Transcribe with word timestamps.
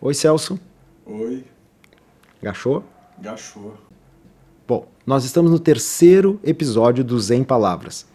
Oi, 0.00 0.14
Celso. 0.14 0.60
Oi, 1.04 1.44
Gachou? 2.40 2.84
Gachô. 3.20 3.72
Bom, 4.66 4.86
nós 5.04 5.24
estamos 5.24 5.50
no 5.50 5.58
terceiro 5.58 6.38
episódio 6.44 7.02
do 7.02 7.18
Zen 7.18 7.42
Palavras. 7.42 8.06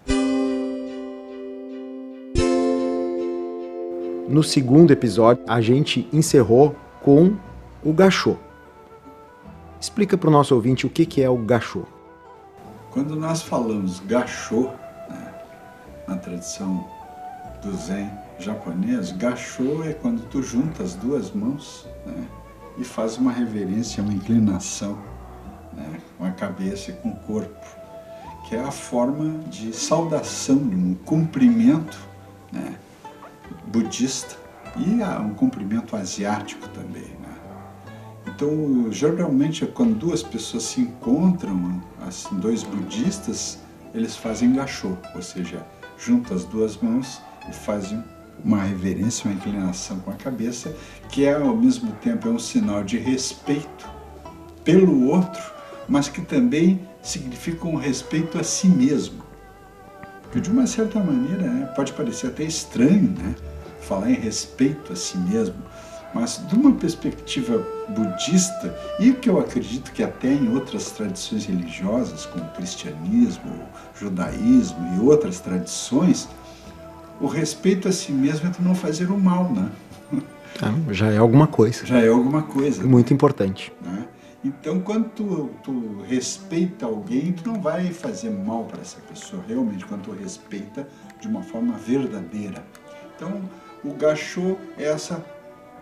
No 4.29 4.41
segundo 4.41 4.91
episódio, 4.91 5.43
a 5.45 5.59
gente 5.59 6.07
encerrou 6.13 6.73
com 7.01 7.35
o 7.83 7.91
gachô. 7.91 8.37
Explica 9.77 10.17
para 10.17 10.29
o 10.29 10.31
nosso 10.31 10.55
ouvinte 10.55 10.87
o 10.87 10.89
que, 10.89 11.05
que 11.05 11.21
é 11.21 11.29
o 11.29 11.35
gachô. 11.35 11.83
Quando 12.91 13.13
nós 13.13 13.41
falamos 13.41 13.99
gachô, 13.99 14.69
né, 15.09 15.33
na 16.07 16.15
tradição 16.15 16.87
do 17.63 17.75
Zen 17.77 18.11
japonês, 18.39 19.11
gachô 19.13 19.83
é 19.83 19.93
quando 19.93 20.27
tu 20.29 20.43
junta 20.43 20.83
as 20.83 20.95
duas 20.95 21.31
mãos 21.31 21.87
né, 22.05 22.27
e 22.77 22.83
faz 22.83 23.17
uma 23.17 23.31
reverência, 23.31 24.03
uma 24.03 24.13
inclinação 24.13 24.97
né, 25.71 26.01
com 26.17 26.25
a 26.25 26.31
cabeça 26.31 26.91
e 26.91 26.93
com 26.95 27.09
o 27.09 27.15
corpo, 27.21 27.65
que 28.47 28.55
é 28.55 28.59
a 28.59 28.71
forma 28.71 29.39
de 29.47 29.71
saudação, 29.71 30.57
um 30.57 30.93
cumprimento 31.05 31.97
né, 32.51 32.75
budista 33.67 34.35
e 34.75 35.01
há 35.01 35.19
um 35.19 35.33
cumprimento 35.33 35.95
asiático 35.95 36.67
também. 36.69 37.15
Né? 37.21 37.35
Então, 38.27 38.91
geralmente, 38.91 39.65
quando 39.65 39.95
duas 39.95 40.21
pessoas 40.21 40.63
se 40.63 40.81
encontram, 40.81 41.81
assim, 42.05 42.35
dois 42.35 42.63
budistas, 42.63 43.59
eles 43.93 44.17
fazem 44.17 44.53
gachô, 44.53 44.97
ou 45.15 45.21
seja, 45.21 45.65
juntam 45.97 46.35
as 46.35 46.43
duas 46.43 46.75
mãos 46.77 47.21
fazem 47.51 48.03
uma 48.43 48.61
reverência, 48.61 49.29
uma 49.29 49.35
inclinação 49.35 49.99
com 49.99 50.11
a 50.11 50.15
cabeça, 50.15 50.73
que 51.09 51.25
é 51.25 51.33
ao 51.33 51.55
mesmo 51.55 51.91
tempo 51.93 52.27
é 52.27 52.31
um 52.31 52.39
sinal 52.39 52.83
de 52.83 52.97
respeito 52.97 53.89
pelo 54.63 55.07
outro, 55.09 55.41
mas 55.87 56.07
que 56.07 56.21
também 56.21 56.87
significa 57.01 57.67
um 57.67 57.75
respeito 57.75 58.39
a 58.39 58.43
si 58.43 58.67
mesmo. 58.67 59.23
Porque 60.23 60.39
de 60.39 60.49
uma 60.49 60.65
certa 60.65 60.99
maneira 60.99 61.43
né, 61.43 61.65
pode 61.75 61.93
parecer 61.93 62.27
até 62.27 62.43
estranho, 62.43 63.13
né? 63.17 63.35
falar 63.81 64.09
em 64.09 64.15
respeito 64.15 64.93
a 64.93 64.95
si 64.95 65.17
mesmo, 65.17 65.55
mas 66.13 66.41
de 66.47 66.55
uma 66.55 66.71
perspectiva 66.73 67.65
budista, 67.89 68.73
e 68.99 69.11
que 69.13 69.29
eu 69.29 69.39
acredito 69.39 69.91
que 69.91 70.03
até 70.03 70.31
em 70.31 70.53
outras 70.53 70.91
tradições 70.91 71.45
religiosas, 71.45 72.25
como 72.25 72.45
o 72.45 72.49
cristianismo, 72.49 73.51
o 73.51 73.99
judaísmo 73.99 74.95
e 74.95 74.99
outras 74.99 75.39
tradições, 75.39 76.29
o 77.23 77.27
respeito 77.27 77.87
a 77.87 77.91
si 77.93 78.11
mesmo 78.11 78.49
é 78.49 78.51
tu 78.51 78.61
não 78.61 78.75
fazer 78.75 79.09
o 79.09 79.17
mal, 79.17 79.49
né? 79.49 79.71
Ah, 80.61 80.73
já 80.91 81.09
é 81.09 81.17
alguma 81.17 81.47
coisa. 81.47 81.85
Já 81.85 82.01
é 82.01 82.09
alguma 82.09 82.43
coisa. 82.43 82.83
Muito 82.85 83.13
importante. 83.13 83.71
Né? 83.81 84.05
Então, 84.43 84.81
quando 84.81 85.07
tu, 85.11 85.49
tu 85.63 86.01
respeita 86.05 86.85
alguém, 86.85 87.31
tu 87.31 87.49
não 87.49 87.61
vai 87.61 87.93
fazer 87.93 88.29
mal 88.29 88.65
para 88.65 88.81
essa 88.81 88.99
pessoa, 88.99 89.41
realmente, 89.47 89.85
quando 89.85 90.01
tu 90.01 90.11
respeita 90.11 90.85
de 91.21 91.29
uma 91.29 91.41
forma 91.41 91.77
verdadeira. 91.77 92.61
Então, 93.15 93.41
o 93.85 93.93
gachô 93.93 94.57
é 94.77 94.83
essa 94.83 95.23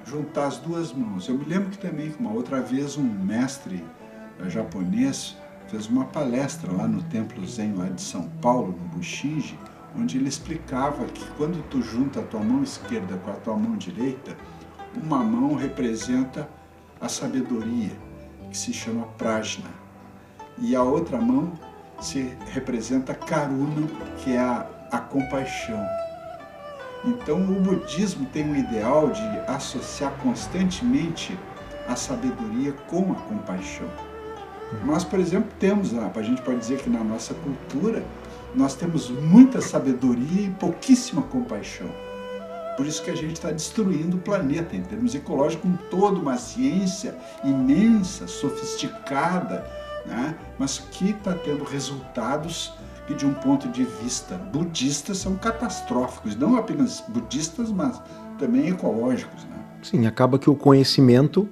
juntar 0.05 0.45
as 0.45 0.57
duas 0.59 0.93
mãos. 0.93 1.27
Eu 1.27 1.39
me 1.39 1.45
lembro 1.45 1.71
que 1.71 1.79
também, 1.79 2.13
uma 2.19 2.31
outra 2.31 2.61
vez, 2.61 2.97
um 2.97 3.03
mestre 3.03 3.83
eh, 4.39 4.47
japonês 4.47 5.35
fez 5.69 5.87
uma 5.87 6.05
palestra 6.05 6.71
lá 6.71 6.87
no 6.87 7.01
Templo 7.03 7.43
Zen, 7.47 7.73
lá 7.73 7.85
de 7.85 8.01
São 8.01 8.29
Paulo, 8.41 8.77
no 8.79 8.97
Bushinji, 8.97 9.57
onde 9.95 10.17
ele 10.17 10.29
explicava 10.29 11.05
que 11.05 11.25
quando 11.37 11.61
tu 11.69 11.81
junta 11.81 12.19
a 12.19 12.23
tua 12.23 12.41
mão 12.41 12.63
esquerda 12.63 13.17
com 13.17 13.31
a 13.31 13.35
tua 13.35 13.55
mão 13.55 13.75
direita, 13.75 14.35
uma 14.95 15.23
mão 15.23 15.55
representa 15.55 16.47
a 16.99 17.09
sabedoria, 17.09 17.91
que 18.49 18.57
se 18.57 18.73
chama 18.73 19.05
prajna, 19.17 19.69
e 20.57 20.75
a 20.75 20.83
outra 20.83 21.19
mão 21.19 21.53
se 21.99 22.35
representa 22.51 23.13
karuna, 23.13 23.87
que 24.17 24.33
é 24.33 24.39
a, 24.39 24.67
a 24.91 24.99
compaixão. 24.99 25.83
Então, 27.03 27.41
o 27.41 27.61
budismo 27.61 28.27
tem 28.27 28.51
o 28.51 28.55
ideal 28.55 29.09
de 29.09 29.39
associar 29.47 30.11
constantemente 30.21 31.37
a 31.87 31.95
sabedoria 31.95 32.73
com 32.87 33.11
a 33.11 33.15
compaixão. 33.15 33.87
Nós, 34.85 35.03
por 35.03 35.19
exemplo, 35.19 35.51
temos, 35.59 35.91
a 35.97 36.21
gente 36.21 36.41
pode 36.41 36.59
dizer 36.59 36.79
que 36.79 36.89
na 36.89 37.03
nossa 37.03 37.33
cultura, 37.33 38.03
nós 38.55 38.75
temos 38.75 39.09
muita 39.09 39.61
sabedoria 39.61 40.47
e 40.47 40.49
pouquíssima 40.49 41.21
compaixão. 41.23 41.89
Por 42.77 42.85
isso 42.85 43.03
que 43.03 43.11
a 43.11 43.15
gente 43.15 43.33
está 43.33 43.51
destruindo 43.51 44.17
o 44.17 44.19
planeta 44.19 44.75
em 44.75 44.81
termos 44.81 45.13
ecológicos, 45.13 45.69
com 45.69 45.77
toda 45.89 46.19
uma 46.19 46.37
ciência 46.37 47.15
imensa, 47.43 48.27
sofisticada, 48.27 49.65
né? 50.05 50.35
mas 50.57 50.79
que 50.79 51.11
está 51.11 51.33
tendo 51.33 51.63
resultados 51.63 52.73
que, 53.05 53.13
de 53.13 53.25
um 53.25 53.33
ponto 53.33 53.67
de 53.69 53.83
vista 53.83 54.35
budista, 54.35 55.13
são 55.13 55.35
catastróficos. 55.35 56.35
Não 56.35 56.55
apenas 56.55 57.03
budistas, 57.07 57.71
mas 57.71 58.01
também 58.39 58.69
ecológicos. 58.69 59.43
Né? 59.43 59.57
Sim, 59.83 60.07
acaba 60.07 60.39
que 60.39 60.49
o 60.49 60.55
conhecimento 60.55 61.47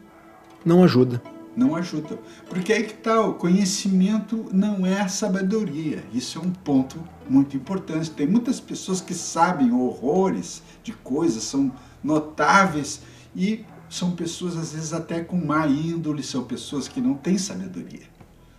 não 0.65 0.83
ajuda. 0.83 1.21
Não 1.55 1.75
ajuda. 1.75 2.17
Porque 2.49 2.71
aí 2.71 2.83
que 2.83 2.93
está, 2.93 3.21
o 3.21 3.33
conhecimento 3.33 4.45
não 4.53 4.85
é 4.85 5.07
sabedoria. 5.07 6.03
Isso 6.13 6.37
é 6.37 6.41
um 6.41 6.51
ponto 6.51 7.01
muito 7.29 7.57
importante. 7.57 8.11
Tem 8.11 8.27
muitas 8.27 8.59
pessoas 8.59 9.01
que 9.01 9.13
sabem 9.13 9.71
horrores 9.73 10.61
de 10.83 10.93
coisas, 10.93 11.43
são 11.43 11.71
notáveis 12.03 13.01
e 13.35 13.65
são 13.89 14.11
pessoas 14.11 14.55
às 14.55 14.73
vezes 14.73 14.93
até 14.93 15.21
com 15.21 15.35
má 15.35 15.67
índole, 15.67 16.23
são 16.23 16.43
pessoas 16.43 16.87
que 16.87 17.01
não 17.01 17.15
têm 17.15 17.37
sabedoria. 17.37 18.07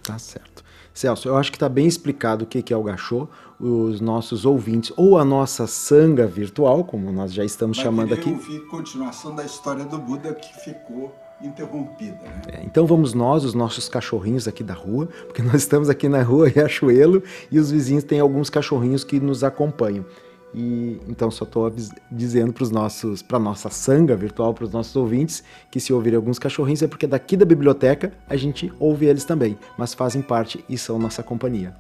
Tá 0.03 0.19
certo. 0.19 0.65
Celso, 0.93 1.29
eu 1.29 1.37
acho 1.37 1.51
que 1.51 1.57
está 1.57 1.69
bem 1.69 1.87
explicado 1.87 2.45
o 2.45 2.47
que 2.47 2.73
é 2.73 2.77
o 2.77 2.83
gachô. 2.83 3.29
Os 3.59 4.01
nossos 4.01 4.45
ouvintes, 4.45 4.93
ou 4.97 5.19
a 5.19 5.25
nossa 5.25 5.67
sanga 5.67 6.27
virtual, 6.27 6.83
como 6.83 7.13
nós 7.13 7.33
já 7.33 7.45
estamos 7.45 7.77
Vai 7.77 7.85
chamando 7.85 8.15
aqui. 8.15 8.31
ouvir 8.31 8.67
continuação 8.67 9.35
da 9.35 9.45
história 9.45 9.85
do 9.85 9.99
Buda 9.99 10.35
que 10.35 10.61
ficou 10.65 11.15
interrompida. 11.43 12.19
Né? 12.23 12.43
É, 12.53 12.63
então 12.65 12.87
vamos 12.87 13.15
nós, 13.15 13.45
os 13.45 13.55
nossos 13.55 13.89
cachorrinhos 13.89 14.47
aqui 14.47 14.63
da 14.63 14.75
rua, 14.75 15.09
porque 15.27 15.43
nós 15.43 15.57
estamos 15.57 15.89
aqui 15.89 16.09
na 16.09 16.23
rua 16.23 16.49
Riachuelo 16.49 17.23
e 17.51 17.59
os 17.59 17.71
vizinhos 17.71 18.05
têm 18.05 18.21
alguns 18.21 18.51
cachorrinhos 18.51 19.05
que 19.05 19.19
nos 19.19 19.43
acompanham. 19.43 20.05
E 20.53 21.01
então 21.09 21.31
só 21.31 21.45
estou 21.45 21.73
dizendo 22.11 22.53
para 22.53 22.65
os 22.65 22.71
nossos, 22.71 23.23
para 23.23 23.39
nossa 23.39 23.71
sanga 23.71 24.17
virtual, 24.17 24.53
para 24.53 24.65
os 24.65 24.73
nossos 24.73 24.95
ouvintes, 24.97 25.45
que 25.71 25.79
se 25.79 25.93
ouvirem 25.93 26.17
alguns 26.17 26.39
cachorrinhos 26.39 26.83
é 26.83 26.89
porque 26.89 27.07
daqui 27.07 27.37
da 27.37 27.45
biblioteca 27.45 28.13
a 28.29 28.37
gente 28.37 28.73
ouve 28.79 29.07
eles 29.07 29.25
também, 29.25 29.57
mas 29.79 29.95
fazem 29.95 30.21
parte 30.21 30.65
e 30.69 30.77
são 30.77 30.99
nossa 30.99 31.23
companhia. 31.23 31.75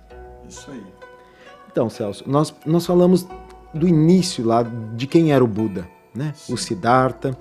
Isso 0.48 0.70
aí. 0.70 0.82
Então, 1.70 1.88
Celso, 1.90 2.24
nós, 2.28 2.54
nós 2.64 2.86
falamos 2.86 3.26
do 3.72 3.86
início 3.86 4.44
lá 4.44 4.64
de 4.94 5.06
quem 5.06 5.32
era 5.32 5.42
o 5.42 5.46
Buda, 5.46 5.88
né? 6.14 6.32
Sim. 6.36 6.52
O 6.52 6.56
Siddhartha. 6.56 7.36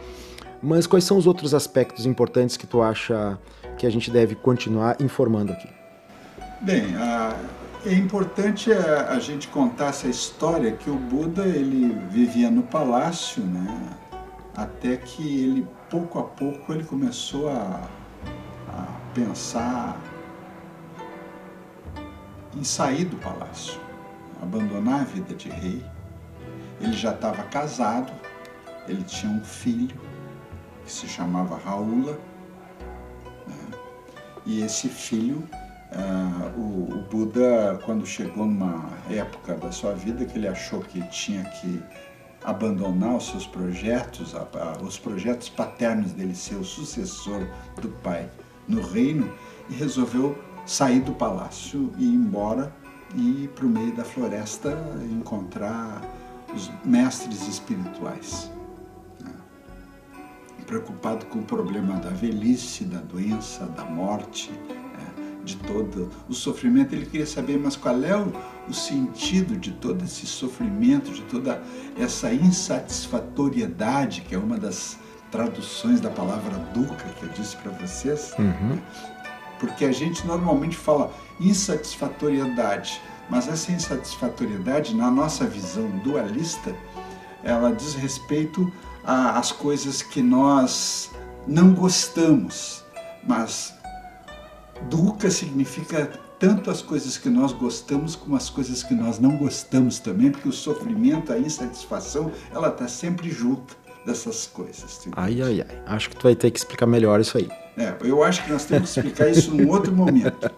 Mas 0.62 0.86
quais 0.86 1.06
são 1.06 1.18
os 1.18 1.26
outros 1.26 1.54
aspectos 1.54 2.06
importantes 2.06 2.58
que 2.58 2.68
tu 2.68 2.82
acha 2.82 3.40
que 3.78 3.88
a 3.88 3.90
gente 3.90 4.12
deve 4.12 4.36
continuar 4.36 4.98
informando 5.00 5.54
aqui? 5.54 5.70
Bem, 6.62 6.94
é 7.86 7.94
importante 7.94 8.72
a, 8.74 9.12
a, 9.12 9.20
gente 9.20 9.48
contar 9.48 9.88
essa 9.88 10.08
história 10.08 10.74
que 10.74 10.90
o 10.90 10.96
Buda 10.96 11.46
ele 11.46 11.98
vivia 12.10 12.52
no 12.52 12.64
palácio, 12.64 13.42
né? 13.42 13.98
Até 14.56 14.98
que 14.98 15.44
ele 15.46 15.68
pouco 15.90 16.20
a 16.20 16.24
pouco 16.24 16.74
ele 16.74 16.84
começou 16.84 17.48
a, 17.48 17.88
a 18.68 18.86
pensar 19.14 19.98
em 22.54 22.64
sair 22.64 23.06
do 23.06 23.16
palácio, 23.16 23.80
abandonar 24.42 25.02
a 25.02 25.04
vida 25.06 25.34
de 25.34 25.48
rei. 25.48 25.82
Ele 26.82 26.94
já 26.94 27.14
estava 27.14 27.44
casado, 27.44 28.12
ele 28.88 29.04
tinha 29.04 29.32
um 29.32 29.44
filho 29.44 30.09
que 30.90 30.94
se 30.94 31.08
chamava 31.08 31.56
Raula. 31.56 32.20
Né? 33.48 33.78
E 34.44 34.62
esse 34.64 34.90
filho, 34.90 35.48
uh, 35.92 36.60
o, 36.60 36.96
o, 36.96 37.02
Buda, 37.04 37.80
quando 37.86 38.06
chegou 38.08 38.48
numa 38.48 38.90
época 39.08 39.54
da 39.54 39.72
sua 39.72 39.94
vida 39.94 40.26
que 40.26 40.38
ele 40.38 40.48
achou 40.48 40.82
que 40.82 41.02
tinha 41.10 41.44
que 41.44 41.82
abandonar 42.44 43.18
os 43.18 43.28
seus 43.28 43.46
projetos, 43.46 44.34
a, 44.34 44.40
a, 44.40 44.82
os 44.82 44.98
projetos 44.98 45.48
paternos 45.48 46.12
dele 46.14 46.34
ser 46.34 46.56
o 46.56 46.64
sucessor 46.64 47.48
do 47.80 47.90
pai 48.02 48.28
no 48.68 48.82
reino, 48.82 49.32
e 49.70 49.76
resolveu 49.76 50.38
sair 50.66 51.02
do 51.02 51.14
palácio 51.14 51.94
e 51.98 52.04
ir 52.04 52.16
embora 52.16 52.74
e 53.14 53.44
ir 53.44 53.50
para 53.50 53.66
o 53.66 53.70
meio 53.70 53.96
da 53.96 54.04
floresta 54.04 54.76
encontrar 55.12 56.02
os 56.54 56.72
mestres 56.84 57.48
espirituais 57.48 58.52
preocupado 60.74 61.26
com 61.26 61.40
o 61.40 61.44
problema 61.44 61.96
da 61.96 62.12
velhice, 62.12 62.84
da 62.86 63.00
doença, 63.00 63.66
da 63.66 63.84
morte, 63.86 64.52
é, 64.70 65.44
de 65.44 65.56
todo 65.58 66.10
o 66.30 66.34
sofrimento. 66.34 66.94
Ele 66.94 67.08
queria 67.08 67.26
saber, 67.26 67.58
mas 67.58 67.76
qual 67.76 68.04
é 68.04 68.16
o, 68.16 68.32
o 68.70 68.74
sentido 68.74 69.58
de 69.58 69.72
todo 69.72 70.04
esse 70.04 70.28
sofrimento, 70.28 71.12
de 71.12 71.24
toda 71.24 71.60
essa 71.98 72.32
insatisfatoriedade, 72.32 74.22
que 74.22 74.36
é 74.36 74.38
uma 74.38 74.60
das 74.60 75.00
traduções 75.32 76.00
da 76.00 76.12
palavra 76.12 76.56
dukkha 76.76 77.10
que 77.18 77.24
eu 77.24 77.30
disse 77.30 77.56
para 77.58 77.72
vocês, 77.72 78.34
Uhum. 78.38 78.78
porque 79.60 79.86
a 79.86 79.92
gente 79.92 80.26
normalmente 80.28 80.78
fala 80.78 81.12
insatisfatoriedade, 81.40 83.02
mas 83.28 83.48
essa 83.48 83.72
insatisfatoriedade, 83.72 84.96
na 84.96 85.10
nossa 85.10 85.46
visão 85.46 85.90
dualista, 86.04 86.76
ela 87.44 87.72
diz 87.72 87.96
respeito 87.96 88.72
às 89.10 89.52
coisas 89.52 90.02
que 90.04 90.22
nós 90.22 91.10
não 91.48 91.74
gostamos, 91.74 92.84
mas 93.28 93.74
dukkha 94.90 95.32
significa 95.32 96.12
tanto 96.38 96.70
as 96.70 96.82
coisas 96.82 97.18
que 97.18 97.28
nós 97.30 97.52
gostamos 97.52 98.16
como 98.16 98.36
as 98.36 98.50
coisas 98.50 98.84
que 98.84 98.94
nós 98.94 99.20
não 99.20 99.36
gostamos 99.36 100.00
também, 100.00 100.32
porque 100.32 100.48
o 100.48 100.54
sofrimento, 100.54 101.34
a 101.34 101.40
insatisfação, 101.40 102.32
ela 102.54 102.70
está 102.70 102.88
sempre 102.88 103.30
junto 103.30 103.76
dessas 104.06 104.46
coisas. 104.48 105.02
Ai, 105.18 105.42
ai, 105.42 105.62
ai. 105.68 105.82
Acho 105.88 106.10
que 106.10 106.16
tu 106.16 106.24
vai 106.24 106.36
ter 106.36 106.50
que 106.52 106.60
explicar 106.60 106.86
melhor 106.86 107.20
isso 107.20 107.38
aí. 107.38 107.50
É, 107.78 107.94
eu 108.02 108.24
acho 108.24 108.44
que 108.46 108.52
nós 108.52 108.64
temos 108.66 108.94
que 108.94 109.00
explicar 109.00 109.30
isso 109.30 109.54
num 109.54 109.70
outro 109.70 109.92
momento. 109.92 110.50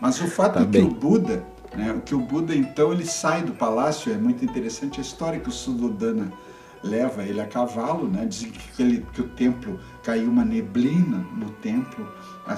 Mas 0.00 0.20
o 0.20 0.26
fato 0.26 0.54
Tá 0.54 0.60
é 0.60 0.64
que 0.64 0.70
bem. 0.70 0.84
o 0.84 0.90
Buda, 0.90 1.44
né, 1.76 1.92
o 1.92 2.00
que 2.00 2.14
o 2.14 2.20
Buda 2.20 2.54
então 2.54 2.92
ele 2.92 3.06
sai 3.06 3.42
do 3.42 3.52
palácio, 3.52 4.12
é 4.12 4.16
muito 4.16 4.44
interessante 4.44 4.98
a 4.98 5.02
história 5.02 5.38
que 5.38 5.48
o 5.48 5.52
Suddhodana 5.52 6.32
leva 6.84 7.22
ele 7.22 7.40
a 7.40 7.46
cavalo, 7.46 8.06
né? 8.06 8.26
Dizem 8.26 8.50
que, 8.50 8.82
ele, 8.82 9.06
que 9.12 9.22
o 9.22 9.28
templo 9.28 9.80
caiu 10.02 10.30
uma 10.30 10.44
neblina 10.44 11.26
no 11.36 11.50
templo. 11.50 12.06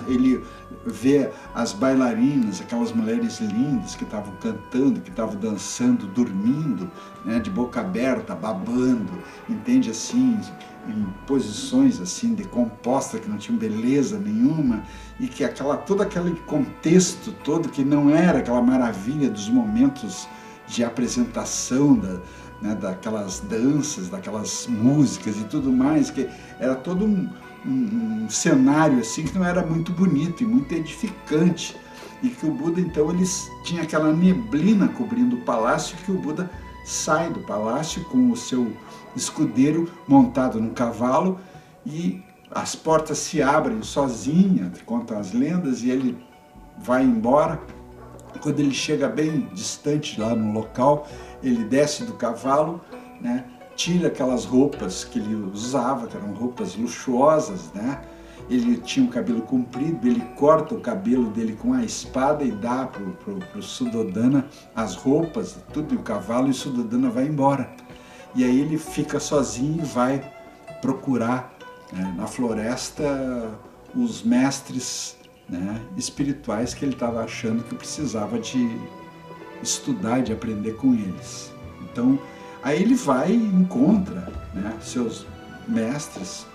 Ele 0.08 0.44
vê 0.84 1.30
as 1.54 1.72
bailarinas, 1.72 2.60
aquelas 2.60 2.92
mulheres 2.92 3.38
lindas 3.40 3.94
que 3.94 4.02
estavam 4.02 4.34
cantando, 4.40 5.00
que 5.00 5.10
estavam 5.10 5.36
dançando, 5.36 6.06
dormindo, 6.08 6.90
né? 7.24 7.38
De 7.38 7.50
boca 7.50 7.80
aberta, 7.80 8.34
babando, 8.34 9.12
entende 9.48 9.90
assim, 9.90 10.40
em 10.88 11.06
posições 11.26 12.00
assim 12.00 12.34
decompostas 12.34 13.20
que 13.20 13.28
não 13.28 13.38
tinham 13.38 13.58
beleza 13.58 14.18
nenhuma 14.18 14.82
e 15.18 15.26
que 15.28 15.44
aquela 15.44 15.76
todo 15.76 16.02
aquele 16.02 16.32
contexto 16.46 17.32
todo 17.44 17.68
que 17.68 17.84
não 17.84 18.10
era 18.10 18.38
aquela 18.38 18.62
maravilha 18.62 19.28
dos 19.28 19.48
momentos 19.48 20.28
de 20.68 20.84
apresentação 20.84 21.94
da, 21.94 22.20
né, 22.62 22.74
daquelas 22.74 23.40
danças, 23.40 24.08
daquelas 24.08 24.66
músicas 24.66 25.36
e 25.36 25.44
tudo 25.44 25.70
mais, 25.72 26.10
que 26.10 26.28
era 26.58 26.74
todo 26.74 27.04
um, 27.04 27.28
um- 27.66 28.24
um 28.24 28.30
cenário 28.30 29.00
assim 29.00 29.24
que 29.24 29.36
não 29.38 29.44
era 29.44 29.64
muito 29.64 29.92
bonito 29.92 30.42
e 30.42 30.46
muito 30.46 30.72
edificante. 30.72 31.76
E 32.22 32.30
que 32.30 32.46
o 32.46 32.50
Buda, 32.50 32.80
então, 32.80 33.10
ele 33.10 33.24
tinha 33.62 33.82
aquela 33.82 34.10
neblina 34.12 34.88
cobrindo 34.88 35.36
o 35.36 35.40
palácio, 35.42 35.96
que 35.98 36.10
o 36.10 36.18
Buda 36.18 36.50
sai 36.84 37.30
do 37.30 37.40
palácio 37.40 38.02
com 38.04 38.30
o 38.30 38.36
seu 38.36 38.72
escudeiro 39.14 39.90
montado 40.08 40.60
num 40.60 40.70
cavalo 40.70 41.38
e 41.84 42.22
as 42.50 42.74
portas 42.74 43.18
se 43.18 43.42
abrem 43.42 43.82
sozinhas, 43.82 44.80
contam 44.86 45.18
as 45.18 45.32
lendas, 45.32 45.82
e 45.82 45.90
ele 45.90 46.16
vai 46.78 47.04
embora. 47.04 47.60
Quando 48.40 48.60
ele 48.60 48.72
chega 48.72 49.08
bem 49.08 49.48
distante 49.52 50.20
lá 50.20 50.34
no 50.34 50.52
local, 50.52 51.08
ele 51.42 51.64
desce 51.64 52.04
do 52.04 52.14
cavalo, 52.14 52.80
né, 53.20 53.44
tira 53.76 54.08
aquelas 54.08 54.44
roupas 54.44 55.04
que 55.04 55.18
ele 55.18 55.34
usava, 55.34 56.06
que 56.06 56.16
eram 56.16 56.32
roupas 56.32 56.74
luxuosas, 56.74 57.70
né? 57.74 58.00
Ele 58.48 58.76
tinha 58.76 59.04
o 59.04 59.08
cabelo 59.08 59.42
comprido, 59.42 60.06
ele 60.06 60.20
corta 60.36 60.74
o 60.74 60.80
cabelo 60.80 61.30
dele 61.30 61.58
com 61.60 61.72
a 61.72 61.82
espada 61.84 62.44
e 62.44 62.52
dá 62.52 62.86
pro, 62.86 63.12
pro 63.12 63.62
Suddhodana 63.62 64.46
as 64.74 64.94
roupas, 64.94 65.58
tudo 65.72 65.94
e 65.94 65.96
o 65.96 66.02
cavalo, 66.02 66.46
e 66.46 66.50
o 66.50 66.54
Suddhodana 66.54 67.10
vai 67.10 67.26
embora. 67.26 67.70
E 68.34 68.44
aí 68.44 68.60
ele 68.60 68.78
fica 68.78 69.18
sozinho 69.18 69.82
e 69.82 69.84
vai 69.84 70.32
procurar 70.80 71.56
né, 71.92 72.14
na 72.16 72.26
floresta 72.26 73.58
os 73.94 74.22
mestres 74.22 75.16
né, 75.48 75.80
espirituais 75.96 76.74
que 76.74 76.84
ele 76.84 76.92
estava 76.92 77.24
achando 77.24 77.64
que 77.64 77.74
precisava 77.74 78.38
de 78.38 78.78
estudar, 79.62 80.20
de 80.20 80.32
aprender 80.32 80.74
com 80.76 80.94
eles. 80.94 81.52
Então, 81.82 82.18
aí 82.62 82.82
ele 82.82 82.94
vai 82.94 83.32
e 83.32 83.36
encontra 83.36 84.32
né, 84.54 84.74
seus 84.80 85.26
mestres, 85.66 86.46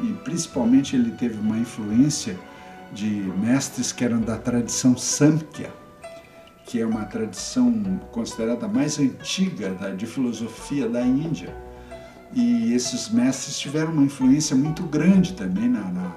e 0.00 0.12
principalmente 0.24 0.94
ele 0.94 1.10
teve 1.12 1.38
uma 1.38 1.58
influência 1.58 2.38
de 2.92 3.06
mestres 3.38 3.92
que 3.92 4.04
eram 4.04 4.20
da 4.20 4.36
tradição 4.36 4.96
Samkhya, 4.96 5.72
que 6.66 6.80
é 6.80 6.86
uma 6.86 7.04
tradição 7.04 7.72
considerada 8.10 8.66
mais 8.66 8.98
antiga 8.98 9.70
da, 9.70 9.90
de 9.90 10.06
filosofia 10.06 10.88
da 10.88 11.00
Índia. 11.00 11.54
E 12.32 12.72
esses 12.72 13.08
mestres 13.08 13.58
tiveram 13.58 13.92
uma 13.92 14.02
influência 14.02 14.56
muito 14.56 14.82
grande 14.82 15.32
também 15.34 15.68
na, 15.68 15.80
na, 15.80 16.12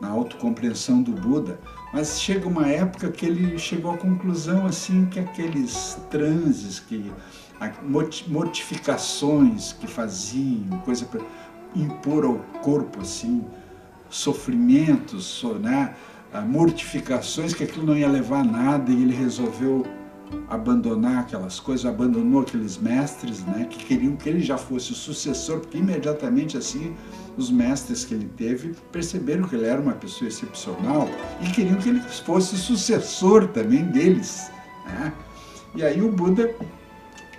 na 0.00 0.08
autocompreensão 0.08 1.02
do 1.02 1.12
Buda. 1.12 1.58
Mas 1.92 2.20
chega 2.20 2.46
uma 2.48 2.68
época 2.68 3.10
que 3.10 3.24
ele 3.24 3.58
chegou 3.58 3.92
à 3.92 3.96
conclusão 3.96 4.66
assim 4.66 5.06
que 5.06 5.18
aqueles 5.18 5.98
transes, 6.10 6.78
que 6.80 7.10
mortificações 8.26 9.72
que 9.72 9.86
faziam, 9.86 10.78
coisa 10.84 11.04
para 11.06 11.20
impor 11.74 12.24
ao 12.24 12.34
corpo 12.62 13.00
assim 13.00 13.44
sofrimentos, 14.08 15.24
so- 15.24 15.54
né, 15.54 15.94
ah, 16.32 16.40
mortificações, 16.42 17.54
que 17.54 17.64
aquilo 17.64 17.86
não 17.86 17.96
ia 17.96 18.08
levar 18.08 18.40
a 18.40 18.44
nada 18.44 18.90
e 18.92 19.02
ele 19.02 19.14
resolveu 19.14 19.84
abandonar 20.48 21.20
aquelas 21.20 21.58
coisas, 21.60 21.86
abandonou 21.86 22.40
aqueles 22.40 22.78
mestres, 22.78 23.44
né, 23.44 23.66
que 23.68 23.84
queriam 23.84 24.16
que 24.16 24.28
ele 24.28 24.40
já 24.40 24.56
fosse 24.56 24.92
o 24.92 24.94
sucessor, 24.94 25.60
porque 25.60 25.78
imediatamente 25.78 26.56
assim 26.56 26.94
os 27.36 27.50
mestres 27.50 28.04
que 28.04 28.14
ele 28.14 28.28
teve 28.36 28.74
perceberam 28.90 29.46
que 29.46 29.54
ele 29.54 29.66
era 29.66 29.80
uma 29.80 29.92
pessoa 29.92 30.28
excepcional 30.28 31.08
e 31.40 31.50
queriam 31.50 31.76
que 31.76 31.88
ele 31.88 32.00
fosse 32.00 32.56
sucessor 32.56 33.48
também 33.48 33.84
deles, 33.84 34.50
né? 34.86 35.12
E 35.74 35.84
aí 35.84 36.00
o 36.00 36.10
Buda 36.10 36.54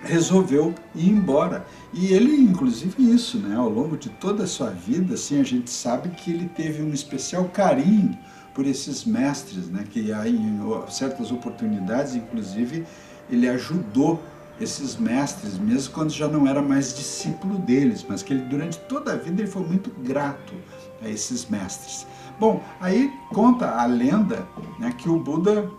resolveu 0.02 0.74
ir 0.94 1.08
embora. 1.08 1.66
E 1.92 2.12
ele, 2.12 2.36
inclusive, 2.36 2.94
isso, 3.12 3.38
né? 3.38 3.56
Ao 3.56 3.68
longo 3.68 3.96
de 3.96 4.08
toda 4.10 4.44
a 4.44 4.46
sua 4.46 4.70
vida, 4.70 5.14
assim, 5.14 5.40
a 5.40 5.44
gente 5.44 5.70
sabe 5.70 6.10
que 6.10 6.30
ele 6.30 6.48
teve 6.48 6.82
um 6.82 6.92
especial 6.92 7.46
carinho 7.46 8.16
por 8.54 8.66
esses 8.66 9.04
mestres, 9.04 9.68
né? 9.68 9.84
Que 9.90 10.10
em 10.10 10.60
certas 10.90 11.30
oportunidades, 11.30 12.14
inclusive, 12.14 12.84
ele 13.30 13.48
ajudou 13.48 14.20
esses 14.60 14.96
mestres, 14.96 15.56
mesmo 15.58 15.94
quando 15.94 16.10
já 16.10 16.26
não 16.26 16.46
era 16.46 16.60
mais 16.60 16.94
discípulo 16.94 17.58
deles, 17.58 18.04
mas 18.08 18.22
que 18.22 18.32
ele, 18.32 18.42
durante 18.42 18.78
toda 18.80 19.12
a 19.12 19.16
vida, 19.16 19.42
ele 19.42 19.50
foi 19.50 19.62
muito 19.62 19.90
grato 20.02 20.52
a 21.00 21.08
esses 21.08 21.48
mestres. 21.48 22.06
Bom, 22.40 22.62
aí 22.80 23.12
conta 23.32 23.70
a 23.70 23.86
lenda 23.86 24.46
né, 24.78 24.92
que 24.96 25.08
o 25.08 25.18
Buda 25.18 25.70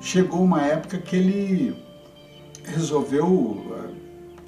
chegou 0.00 0.42
uma 0.42 0.62
época 0.62 0.98
que 0.98 1.16
ele 1.16 1.76
resolveu 2.64 3.66
eh, 3.72 3.99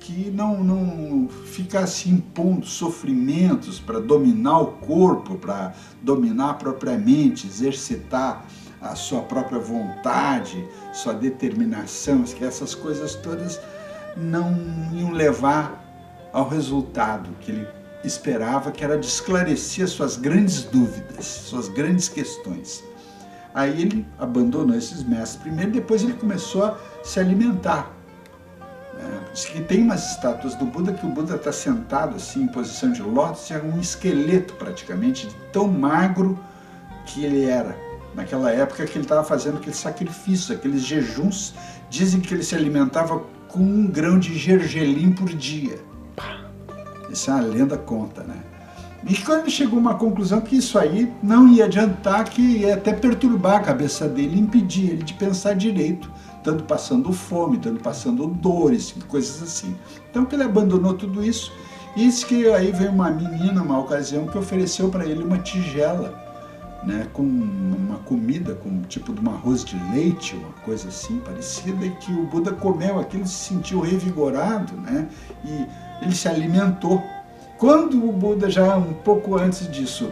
que 0.03 0.31
não, 0.31 0.63
não 0.63 1.29
ficasse 1.29 2.11
impondo 2.11 2.67
sofrimentos 2.67 3.79
para 3.79 4.01
dominar 4.01 4.59
o 4.59 4.67
corpo, 4.67 5.37
para 5.37 5.73
dominar 6.03 6.55
propriamente, 6.55 7.47
exercitar 7.47 8.45
a 8.81 8.97
sua 8.97 9.23
própria 9.23 9.61
vontade, 9.61 10.67
sua 10.93 11.15
determinação, 11.15 12.25
que 12.25 12.45
essas 12.45 12.75
coisas 12.75 13.15
todas 13.15 13.61
não 14.17 14.53
iam 14.93 15.13
levar 15.13 15.81
ao 16.33 16.49
resultado 16.49 17.31
que 17.41 17.53
ele 17.53 17.69
esperava, 18.03 18.73
que 18.73 18.83
era 18.83 18.99
de 18.99 19.07
esclarecer 19.07 19.87
suas 19.87 20.17
grandes 20.17 20.65
dúvidas, 20.65 21.25
suas 21.25 21.69
grandes 21.69 22.09
questões. 22.09 22.83
Aí 23.55 23.83
ele 23.83 24.07
abandonou 24.19 24.75
esses 24.77 25.05
mestres 25.05 25.41
primeiro, 25.43 25.71
depois 25.71 26.03
ele 26.03 26.15
começou 26.15 26.65
a 26.65 26.77
se 27.05 27.21
alimentar. 27.21 28.02
É, 28.99 29.33
diz 29.33 29.47
que 29.47 29.61
tem 29.63 29.83
umas 29.83 30.13
estátuas 30.13 30.55
do 30.55 30.67
Buda 30.67 30.93
que 30.93 31.05
o 31.05 31.09
Buda 31.09 31.37
está 31.37 31.53
sentado 31.53 32.17
assim 32.17 32.43
em 32.43 32.49
posição 32.49 32.93
de 32.93 33.03
lótus, 33.03 33.51
é 33.51 33.59
um 33.59 33.81
esqueleto 33.81 34.55
praticamente, 34.55 35.27
de 35.27 35.35
tão 35.53 35.67
magro 35.69 36.39
que 37.07 37.25
ele 37.25 37.45
era. 37.45 37.77
Naquela 38.15 38.51
época 38.51 38.85
que 38.85 38.99
ele 38.99 39.05
estava 39.05 39.25
fazendo 39.25 39.57
aqueles 39.57 39.79
sacrifícios, 39.79 40.51
aqueles 40.51 40.83
jejuns, 40.83 41.55
dizem 41.89 42.21
que 42.21 42.35
ele 42.35 42.43
se 42.43 42.55
alimentava 42.55 43.23
com 43.49 43.61
um 43.61 43.87
grão 43.87 44.19
de 44.19 44.37
gergelim 44.37 45.13
por 45.13 45.29
dia. 45.29 45.79
Essa 47.11 47.33
é 47.33 47.35
uma 47.35 47.43
lenda 47.43 47.77
conta, 47.77 48.23
né? 48.23 48.37
E 49.07 49.17
quando 49.17 49.41
ele 49.43 49.51
chegou 49.51 49.79
a 49.79 49.81
uma 49.81 49.95
conclusão 49.97 50.41
que 50.41 50.57
isso 50.57 50.79
aí 50.79 51.13
não 51.23 51.49
ia 51.49 51.65
adiantar, 51.65 52.25
que 52.25 52.41
ia 52.41 52.75
até 52.75 52.93
perturbar 52.93 53.57
a 53.57 53.61
cabeça 53.61 54.09
dele, 54.09 54.39
impedir 54.39 54.91
ele 54.91 55.03
de 55.03 55.15
pensar 55.15 55.55
direito, 55.55 56.11
tanto 56.43 56.65
passando 56.65 57.13
fome, 57.13 57.59
tanto 57.59 57.81
passando 57.81 58.27
dores, 58.27 58.95
coisas 59.09 59.43
assim. 59.43 59.77
Então 60.11 60.25
que 60.25 60.35
ele 60.35 60.45
abandonou 60.45 60.95
tudo 60.95 61.25
isso, 61.25 61.53
e 61.97 62.07
disse 62.07 62.25
que 62.27 62.47
aí 62.51 62.73
veio 62.73 62.91
uma 62.91 63.11
menina, 63.11 63.63
uma 63.63 63.79
ocasião, 63.79 64.27
que 64.27 64.39
ofereceu 64.39 64.89
para 64.89 65.05
ele 65.05 65.23
uma 65.23 65.39
tigela, 65.39 66.21
né, 66.85 67.07
com 67.13 67.23
uma 67.23 67.99
comida, 67.99 68.55
com 68.57 68.83
tipo 68.83 69.13
de 69.13 69.21
um 69.25 69.31
arroz 69.31 69.65
de 69.65 69.77
leite, 69.93 70.35
uma 70.35 70.53
coisa 70.65 70.89
assim 70.89 71.19
parecida, 71.19 71.87
e 71.87 71.91
que 71.91 72.13
o 72.13 72.27
Buda 72.27 72.53
comeu 72.53 72.99
aquilo, 72.99 73.27
se 73.27 73.55
sentiu 73.55 73.81
revigorado, 73.81 74.75
né, 74.79 75.07
e 75.45 75.67
ele 76.03 76.15
se 76.15 76.27
alimentou 76.27 77.01
Quando 77.63 78.09
o 78.09 78.13
Buda, 78.13 78.51
já 78.51 78.77
um 78.77 78.93
pouco 78.93 79.37
antes 79.37 79.71
disso, 79.71 80.11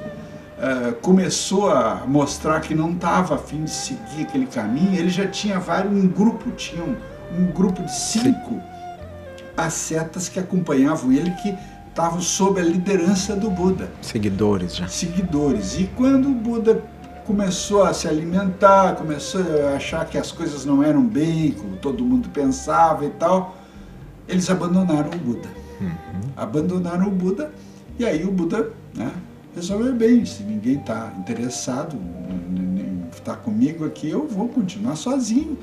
uh, 0.61 0.95
começou 0.97 1.71
a 1.71 2.05
mostrar 2.07 2.61
que 2.61 2.75
não 2.75 2.93
estava 2.93 3.35
a 3.35 3.39
fim 3.39 3.65
de 3.65 3.71
seguir 3.71 4.23
aquele 4.23 4.47
caminho, 4.47 4.99
ele 4.99 5.11
já 5.11 5.27
tinha 5.27 5.59
vários, 5.59 5.93
um 5.93 6.07
grupo, 6.07 6.51
tinha 6.53 6.83
um, 6.85 6.97
um 7.39 7.47
grupo 7.47 7.83
de 7.83 7.95
cinco 7.95 8.61
ascetas 9.57 10.29
que 10.29 10.39
acompanhavam 10.39 11.13
ele, 11.13 11.31
que 11.33 11.57
estavam 11.89 12.21
sob 12.21 12.61
a 12.61 12.65
liderança 12.65 13.35
do 13.35 13.51
Buda. 13.51 13.91
Seguidores 14.01 14.77
já. 14.77 14.89
Seguidores. 14.89 15.79
E 15.79 15.91
quando 15.97 16.29
o 16.29 16.35
Buda 16.35 16.83
começou 17.27 17.85
a 17.85 17.93
se 17.93 18.09
alimentar, 18.09 18.95
começou 18.97 19.43
a 19.69 19.77
achar 19.77 20.07
que 20.07 20.17
as 20.17 20.33
coisas 20.33 20.65
não 20.65 20.83
eram 20.83 21.05
bem, 21.05 21.53
como 21.53 21.77
todo 21.77 22.05
mundo 22.05 22.29
pensava 22.31 23.05
e 23.05 23.11
tal, 23.11 23.57
eles 24.29 24.49
abandonaram 24.49 25.11
o 25.11 25.19
Buda. 25.19 25.49
Uhum. 25.81 26.21
Abandonaram 26.37 27.09
o 27.09 27.11
Buda 27.11 27.51
e 27.99 28.05
aí 28.05 28.25
o 28.25 28.31
Buda 28.31 28.71
né, 28.95 29.11
resolveu 29.55 29.95
bem, 29.95 30.25
se 30.25 30.43
ninguém 30.43 30.79
está 30.79 31.13
interessado 31.19 31.99
estar 33.13 33.37
comigo 33.37 33.85
aqui, 33.85 34.09
eu 34.09 34.27
vou 34.27 34.49
continuar 34.49 34.97
sozinho. 34.97 35.59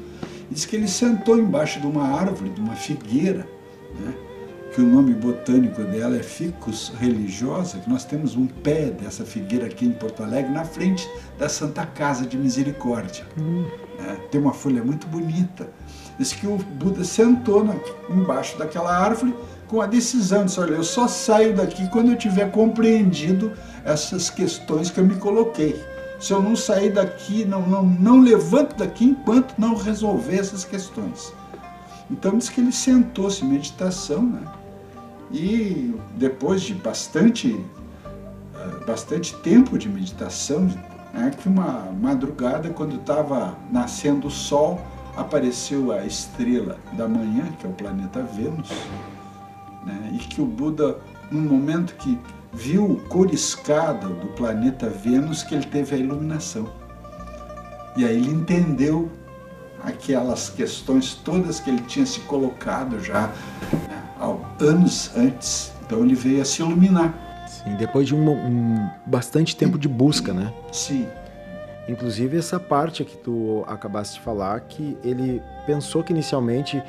Diz 0.50 0.65
que 0.65 0.75
ele 0.75 0.88
sentou 0.88 1.38
embaixo 1.38 1.79
de 1.79 1.88
uma 1.88 2.08
árvore, 2.08 2.50
de 2.51 2.62
uma 2.62 2.75
figueira, 2.75 3.48
né, 4.00 4.13
que 4.74 4.82
o 4.82 4.86
nome 4.86 5.13
botânico 5.13 5.82
dela 5.84 6.15
é 6.15 6.24
Ficus 6.24 6.94
religiosa, 7.00 7.79
que 7.79 7.89
nós 7.89 8.06
temos 8.06 8.36
um 8.36 8.46
pé 8.46 8.91
dessa 8.91 9.25
figueira 9.25 9.65
aqui 9.65 9.86
em 9.86 9.91
Porto 9.91 10.24
Alegre, 10.24 10.51
na 10.51 10.63
frente 10.63 11.10
da 11.38 11.50
Santa 11.50 11.86
Casa 11.86 12.25
de 12.25 12.38
Misericórdia. 12.38 13.25
Né, 13.36 14.17
tem 14.32 14.39
uma 14.39 14.53
folha 14.53 14.84
muito 14.84 15.08
bonita. 15.08 15.70
Diz 16.17 16.34
que 16.34 16.48
o 16.48 16.58
Buda 16.58 17.03
sentou 17.03 17.63
na, 17.63 17.75
embaixo 18.10 18.58
daquela 18.58 18.96
árvore 18.96 19.34
com 19.67 19.81
a 19.81 19.86
decisão 19.86 20.45
de, 20.45 20.59
olha, 20.59 20.75
eu 20.75 20.83
só 20.83 21.07
saio 21.07 21.55
daqui 21.55 21.88
quando 21.89 22.12
eu 22.12 22.17
tiver 22.17 22.51
compreendido 22.51 23.51
essas 23.83 24.29
questões 24.29 24.89
que 24.89 25.00
eu 25.00 25.05
me 25.05 25.15
coloquei. 25.15 25.83
Se 26.19 26.33
eu 26.33 26.41
não 26.41 26.55
sair 26.55 26.91
daqui, 26.91 27.45
não, 27.45 27.62
não, 27.67 27.83
não 27.83 28.21
levanto 28.21 28.75
daqui 28.75 29.05
enquanto 29.05 29.53
não 29.57 29.75
resolver 29.75 30.39
essas 30.39 30.63
questões. 30.63 31.33
Então 32.09 32.38
diz 32.38 32.50
que 32.50 32.62
ele 32.62 32.71
sentou-se 32.71 33.43
em 33.43 33.50
meditação, 33.50 34.24
né? 34.24 34.41
E 35.31 35.93
depois 36.15 36.62
de 36.62 36.74
bastante, 36.74 37.59
eh, 38.55 38.86
bastante 38.86 39.36
tempo 39.38 39.77
de 39.77 39.89
meditação, 39.89 40.69
né, 41.13 41.31
que 41.38 41.50
uma 41.50 41.91
madrugada, 42.01 42.69
quando 42.69 42.95
estava 42.95 43.57
nascendo 43.69 44.27
o 44.27 44.31
sol, 44.31 44.81
apareceu 45.17 45.91
a 45.91 46.05
estrela 46.05 46.77
da 46.93 47.07
manhã, 47.07 47.43
que 47.59 47.65
é 47.65 47.69
o 47.69 47.74
planeta 47.74 48.21
Vênus, 48.24 48.69
né? 49.88 50.12
e 50.13 50.17
que 50.17 50.41
o 50.41 50.46
Buda, 50.46 50.98
num 51.32 51.41
momento 51.41 51.96
que 51.96 52.20
viu 52.53 52.91
o 52.91 52.96
coriscado 53.03 54.10
do 54.10 54.27
planeta 54.27 54.89
Vênus, 54.89 55.44
que 55.44 55.56
ele 55.56 55.65
teve 55.65 55.96
a 55.96 55.98
iluminação. 55.98 56.70
E 57.96 58.06
aí 58.06 58.17
ele 58.17 58.29
entendeu 58.29 59.10
aquelas 59.84 60.50
questões 60.50 61.13
todas 61.13 61.60
que 61.60 61.70
ele 61.70 61.82
tinha 61.82 62.06
se 62.06 62.20
colocado 62.22 63.00
já 63.00 63.27
né, 63.88 64.03
anos 64.60 65.12
antes. 65.15 65.72
Então 65.86 66.03
ele 66.03 66.15
veio 66.15 66.41
a 66.41 66.46
se 66.46 66.62
iluminar. 66.62 67.13
Sim, 67.48 67.75
depois 67.75 68.08
de 68.08 68.13
um, 68.13 68.29
um 68.29 68.89
bastante 69.06 69.56
tempo 69.56 69.77
de 69.77 69.88
busca, 69.88 70.34
né? 70.34 70.53
Sim. 70.72 71.08
Inclusive 71.88 72.38
essa 72.38 72.60
parte 72.60 73.06
que 73.06 73.17
tu 73.17 73.63
acabaste 73.65 74.15
de 74.15 74.22
falar, 74.22 74.60
que 74.62 74.98
ele 75.03 75.41
pensou 75.65 76.03
que 76.03 76.12
inicialmente 76.12 76.84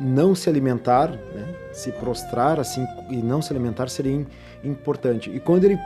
não 0.00 0.34
se 0.34 0.48
alimentar, 0.48 1.10
né, 1.10 1.54
se 1.72 1.92
prostrar 1.92 2.58
assim 2.58 2.84
e 3.08 3.16
não 3.16 3.40
se 3.40 3.52
alimentar 3.52 3.88
seria 3.88 4.26
importante. 4.64 5.30
E 5.30 5.38
quando 5.38 5.64
ele 5.64 5.78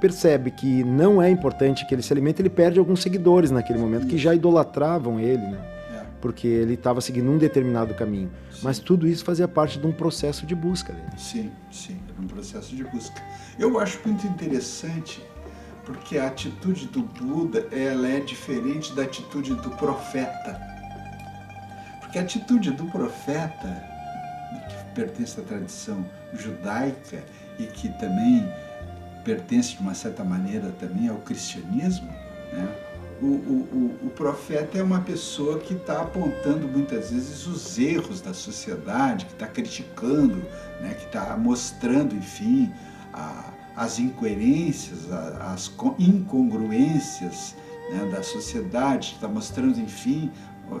percebe 0.00 0.50
que 0.50 0.84
não 0.84 1.20
é 1.20 1.28
importante 1.28 1.86
que 1.86 1.94
ele 1.94 2.02
se 2.02 2.12
alimente, 2.12 2.40
ele 2.40 2.50
perde 2.50 2.78
alguns 2.78 3.02
seguidores 3.02 3.50
naquele 3.50 3.78
momento 3.78 4.06
que 4.06 4.18
já 4.18 4.34
idolatravam 4.34 5.18
ele, 5.18 5.42
né? 5.42 5.58
É. 5.94 6.02
Porque 6.20 6.46
ele 6.46 6.74
estava 6.74 7.00
seguindo 7.00 7.30
um 7.30 7.38
determinado 7.38 7.94
caminho. 7.94 8.30
Sim. 8.50 8.60
Mas 8.62 8.78
tudo 8.78 9.08
isso 9.08 9.24
fazia 9.24 9.48
parte 9.48 9.78
de 9.78 9.86
um 9.86 9.92
processo 9.92 10.46
de 10.46 10.54
busca 10.54 10.92
dele. 10.92 11.06
Sim, 11.16 11.50
sim, 11.70 11.96
um 12.20 12.26
processo 12.26 12.76
de 12.76 12.84
busca. 12.84 13.20
Eu 13.58 13.78
acho 13.78 13.98
muito 14.06 14.26
interessante 14.26 15.22
porque 15.84 16.18
a 16.18 16.28
atitude 16.28 16.86
do 16.86 17.02
Buda 17.02 17.66
ela 17.70 18.08
é 18.08 18.20
diferente 18.20 18.92
da 18.94 19.02
atitude 19.02 19.54
do 19.54 19.70
profeta. 19.70 20.60
Porque 22.00 22.18
a 22.18 22.22
atitude 22.22 22.70
do 22.70 22.86
profeta, 22.86 23.82
que 24.68 24.94
pertence 24.94 25.40
à 25.40 25.44
tradição 25.44 26.04
judaica 26.32 27.22
e 27.58 27.66
que 27.66 27.88
também 27.98 28.50
pertence 29.24 29.76
de 29.76 29.80
uma 29.80 29.94
certa 29.94 30.22
maneira 30.22 30.70
também 30.78 31.08
ao 31.08 31.16
cristianismo, 31.16 32.08
né? 32.52 32.68
o, 33.22 33.26
o, 33.26 33.98
o, 34.02 34.06
o 34.06 34.10
profeta 34.10 34.78
é 34.78 34.82
uma 34.82 35.00
pessoa 35.00 35.58
que 35.58 35.74
está 35.74 36.02
apontando 36.02 36.68
muitas 36.68 37.10
vezes 37.10 37.46
os 37.46 37.78
erros 37.78 38.20
da 38.20 38.34
sociedade, 38.34 39.24
que 39.24 39.32
está 39.32 39.46
criticando, 39.46 40.42
né? 40.80 40.94
que 40.94 41.06
está 41.06 41.36
mostrando, 41.36 42.14
enfim, 42.14 42.72
a, 43.12 43.53
as 43.76 43.98
incoerências, 43.98 45.10
as 45.40 45.72
incongruências 45.98 47.56
né, 47.90 48.08
da 48.10 48.22
sociedade, 48.22 49.14
está 49.14 49.28
mostrando, 49.28 49.78
enfim, 49.80 50.30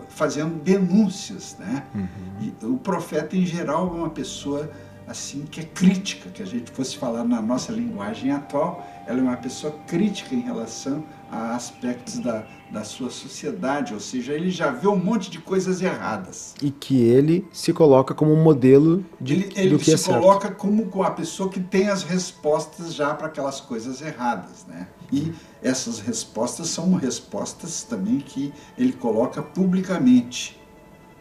fazendo 0.08 0.62
denúncias. 0.62 1.56
Né? 1.58 1.84
Uhum. 1.94 2.74
O 2.74 2.78
profeta, 2.78 3.36
em 3.36 3.44
geral, 3.44 3.88
é 3.88 3.98
uma 3.98 4.10
pessoa 4.10 4.70
assim 5.06 5.44
que 5.50 5.60
é 5.60 5.64
crítica, 5.64 6.30
que 6.30 6.42
a 6.42 6.46
gente 6.46 6.70
fosse 6.70 6.96
falar 6.96 7.24
na 7.24 7.40
nossa 7.40 7.72
linguagem 7.72 8.30
atual, 8.30 8.86
ela 9.06 9.18
é 9.18 9.22
uma 9.22 9.36
pessoa 9.36 9.72
crítica 9.86 10.34
em 10.34 10.40
relação 10.40 11.04
a 11.30 11.54
aspectos 11.54 12.18
da, 12.20 12.46
da 12.70 12.84
sua 12.84 13.10
sociedade, 13.10 13.92
ou 13.92 14.00
seja, 14.00 14.32
ele 14.32 14.50
já 14.50 14.70
vê 14.70 14.86
um 14.86 14.96
monte 14.96 15.30
de 15.30 15.40
coisas 15.40 15.82
erradas. 15.82 16.54
E 16.62 16.70
que 16.70 17.02
ele 17.02 17.46
se 17.52 17.72
coloca 17.72 18.14
como 18.14 18.32
um 18.32 18.42
modelo 18.42 19.04
de, 19.20 19.34
ele, 19.34 19.52
ele 19.56 19.70
do 19.70 19.78
que 19.78 19.92
é 19.92 19.96
certo. 19.96 20.10
Ele 20.10 20.20
se 20.20 20.26
coloca 20.26 20.50
como 20.52 21.02
a 21.02 21.10
pessoa 21.10 21.48
que 21.50 21.60
tem 21.60 21.88
as 21.88 22.02
respostas 22.02 22.94
já 22.94 23.12
para 23.14 23.26
aquelas 23.26 23.60
coisas 23.60 24.00
erradas, 24.00 24.64
né? 24.66 24.88
E 25.12 25.32
essas 25.62 25.98
respostas 26.00 26.68
são 26.68 26.94
respostas 26.94 27.82
também 27.82 28.18
que 28.18 28.52
ele 28.78 28.92
coloca 28.92 29.42
publicamente, 29.42 30.60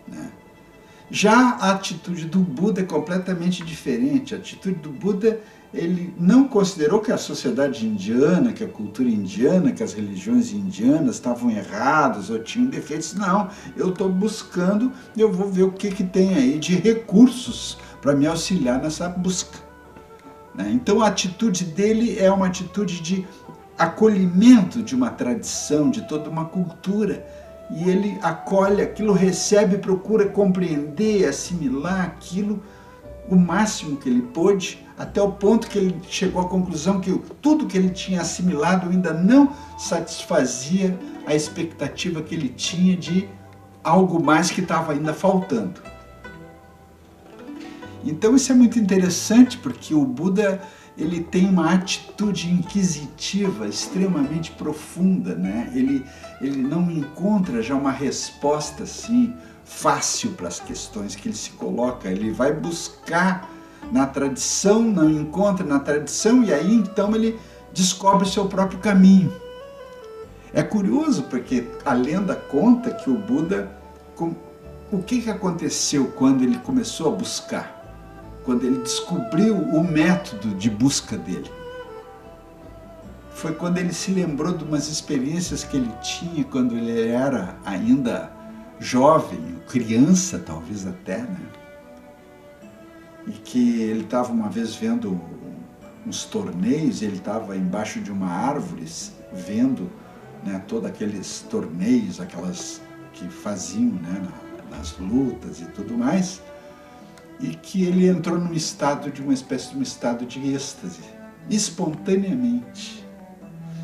né? 0.07 0.31
Já 1.10 1.57
a 1.60 1.72
atitude 1.72 2.25
do 2.25 2.39
Buda 2.39 2.81
é 2.81 2.83
completamente 2.83 3.63
diferente. 3.63 4.33
A 4.33 4.38
atitude 4.38 4.75
do 4.75 4.89
Buda 4.89 5.39
ele 5.74 6.13
não 6.19 6.48
considerou 6.48 7.00
que 7.00 7.12
a 7.12 7.17
sociedade 7.17 7.86
indiana, 7.86 8.53
que 8.53 8.63
a 8.63 8.67
cultura 8.67 9.10
indiana, 9.10 9.72
que 9.72 9.81
as 9.81 9.93
religiões 9.93 10.53
indianas 10.53 11.15
estavam 11.15 11.50
erradas 11.50 12.29
ou 12.29 12.38
tinham 12.39 12.67
defeitos. 12.67 13.15
Não, 13.15 13.50
eu 13.75 13.89
estou 13.89 14.07
buscando, 14.07 14.91
eu 15.17 15.31
vou 15.31 15.50
ver 15.50 15.63
o 15.63 15.72
que, 15.72 15.89
que 15.89 16.03
tem 16.03 16.36
aí 16.36 16.60
de 16.60 16.75
recursos 16.75 17.79
para 18.00 18.13
me 18.13 18.27
auxiliar 18.27 18.79
nessa 18.79 19.10
busca. 19.10 19.57
Né? 20.53 20.69
Então 20.72 21.01
a 21.01 21.07
atitude 21.07 21.65
dele 21.65 22.19
é 22.19 22.31
uma 22.31 22.48
atitude 22.48 23.01
de 23.01 23.25
acolhimento 23.77 24.83
de 24.83 24.93
uma 24.93 25.10
tradição, 25.10 25.89
de 25.89 26.07
toda 26.07 26.29
uma 26.29 26.45
cultura. 26.45 27.25
E 27.72 27.89
ele 27.89 28.17
acolhe 28.22 28.82
aquilo, 28.82 29.13
recebe, 29.13 29.77
procura 29.77 30.27
compreender, 30.27 31.25
assimilar 31.25 32.01
aquilo 32.01 32.62
o 33.29 33.36
máximo 33.36 33.98
que 33.98 34.10
ele 34.10 34.22
pôde 34.22 34.86
até 34.98 35.22
o 35.22 35.32
ponto 35.32 35.67
que 35.67 35.77
ele 35.77 35.96
chegou 36.08 36.41
à 36.41 36.48
conclusão 36.48 37.00
que 37.00 37.17
tudo 37.41 37.65
que 37.65 37.77
ele 37.77 37.89
tinha 37.89 38.22
assimilado 38.22 38.89
ainda 38.89 39.13
não 39.13 39.53
satisfazia 39.77 40.98
a 41.25 41.34
expectativa 41.34 42.22
que 42.22 42.36
ele 42.36 42.50
tinha 42.50 42.96
de 42.96 43.27
algo 43.84 44.24
mais 44.24 44.51
que 44.51 44.62
estava 44.62 44.93
ainda 44.93 45.13
faltando. 45.13 45.82
Então 48.03 48.36
isso 48.36 48.51
é 48.51 48.55
muito 48.55 48.77
interessante 48.77 49.58
porque 49.58 49.96
o 49.96 50.05
Buda 50.05 50.62
ele 50.97 51.21
tem 51.21 51.50
uma 51.50 51.73
atitude 51.73 52.51
inquisitiva 52.51 53.67
extremamente 53.67 54.51
profunda, 54.51 55.35
né? 55.35 55.71
Ele 55.73 56.05
ele 56.41 56.62
não 56.62 56.91
encontra 56.91 57.62
já 57.62 57.75
uma 57.75 57.91
resposta 57.91 58.83
assim 58.83 59.33
fácil 59.63 60.31
para 60.31 60.47
as 60.47 60.59
questões 60.59 61.15
que 61.15 61.29
ele 61.29 61.35
se 61.35 61.51
coloca, 61.51 62.09
ele 62.09 62.31
vai 62.31 62.53
buscar 62.53 63.50
na 63.91 64.05
tradição, 64.05 64.81
não 64.81 65.09
encontra 65.09 65.65
na 65.65 65.79
tradição, 65.79 66.43
e 66.43 66.53
aí 66.53 66.73
então 66.73 67.15
ele 67.15 67.39
descobre 67.73 68.23
o 68.27 68.29
seu 68.29 68.45
próprio 68.47 68.79
caminho. 68.79 69.31
É 70.53 70.62
curioso 70.62 71.23
porque 71.23 71.67
a 71.83 71.93
lenda 71.93 72.35
conta 72.35 72.91
que 72.91 73.09
o 73.09 73.17
Buda, 73.17 73.71
o 74.91 75.01
que, 75.01 75.21
que 75.21 75.29
aconteceu 75.29 76.13
quando 76.15 76.43
ele 76.43 76.57
começou 76.59 77.12
a 77.12 77.15
buscar? 77.15 77.73
Quando 78.43 78.65
ele 78.65 78.79
descobriu 78.79 79.55
o 79.55 79.83
método 79.83 80.50
de 80.55 80.69
busca 80.69 81.17
dele. 81.17 81.50
Foi 83.31 83.53
quando 83.53 83.77
ele 83.77 83.93
se 83.93 84.12
lembrou 84.12 84.55
de 84.55 84.63
umas 84.63 84.88
experiências 84.88 85.63
que 85.63 85.77
ele 85.77 85.91
tinha 86.01 86.43
quando 86.43 86.75
ele 86.75 87.09
era 87.09 87.57
ainda 87.65 88.31
jovem, 88.79 89.39
criança 89.67 90.39
talvez 90.39 90.85
até, 90.85 91.19
né? 91.19 91.39
e 93.27 93.31
que 93.31 93.81
ele 93.81 94.01
estava 94.01 94.31
uma 94.31 94.50
vez 94.50 94.75
vendo 94.75 95.19
uns 96.05 96.25
torneios, 96.25 97.01
ele 97.01 97.15
estava 97.15 97.55
embaixo 97.55 98.01
de 98.01 98.12
uma 98.12 98.27
árvore 98.27 98.85
vendo 99.31 99.89
né, 100.43 100.62
todos 100.67 100.89
aqueles 100.89 101.45
torneios, 101.50 102.19
aquelas 102.19 102.81
que 103.13 103.27
faziam 103.29 103.93
né, 103.93 104.27
nas 104.69 104.97
lutas 104.97 105.62
e 105.62 105.65
tudo 105.65 105.97
mais, 105.97 106.41
e 107.43 107.55
que 107.55 107.83
ele 107.83 108.07
entrou 108.07 108.39
num 108.39 108.53
estado 108.53 109.12
de 109.12 109.21
uma 109.21 109.33
espécie 109.33 109.71
de 109.71 109.77
um 109.77 109.81
estado 109.81 110.25
de 110.25 110.39
êxtase, 110.53 111.01
espontaneamente. 111.50 113.05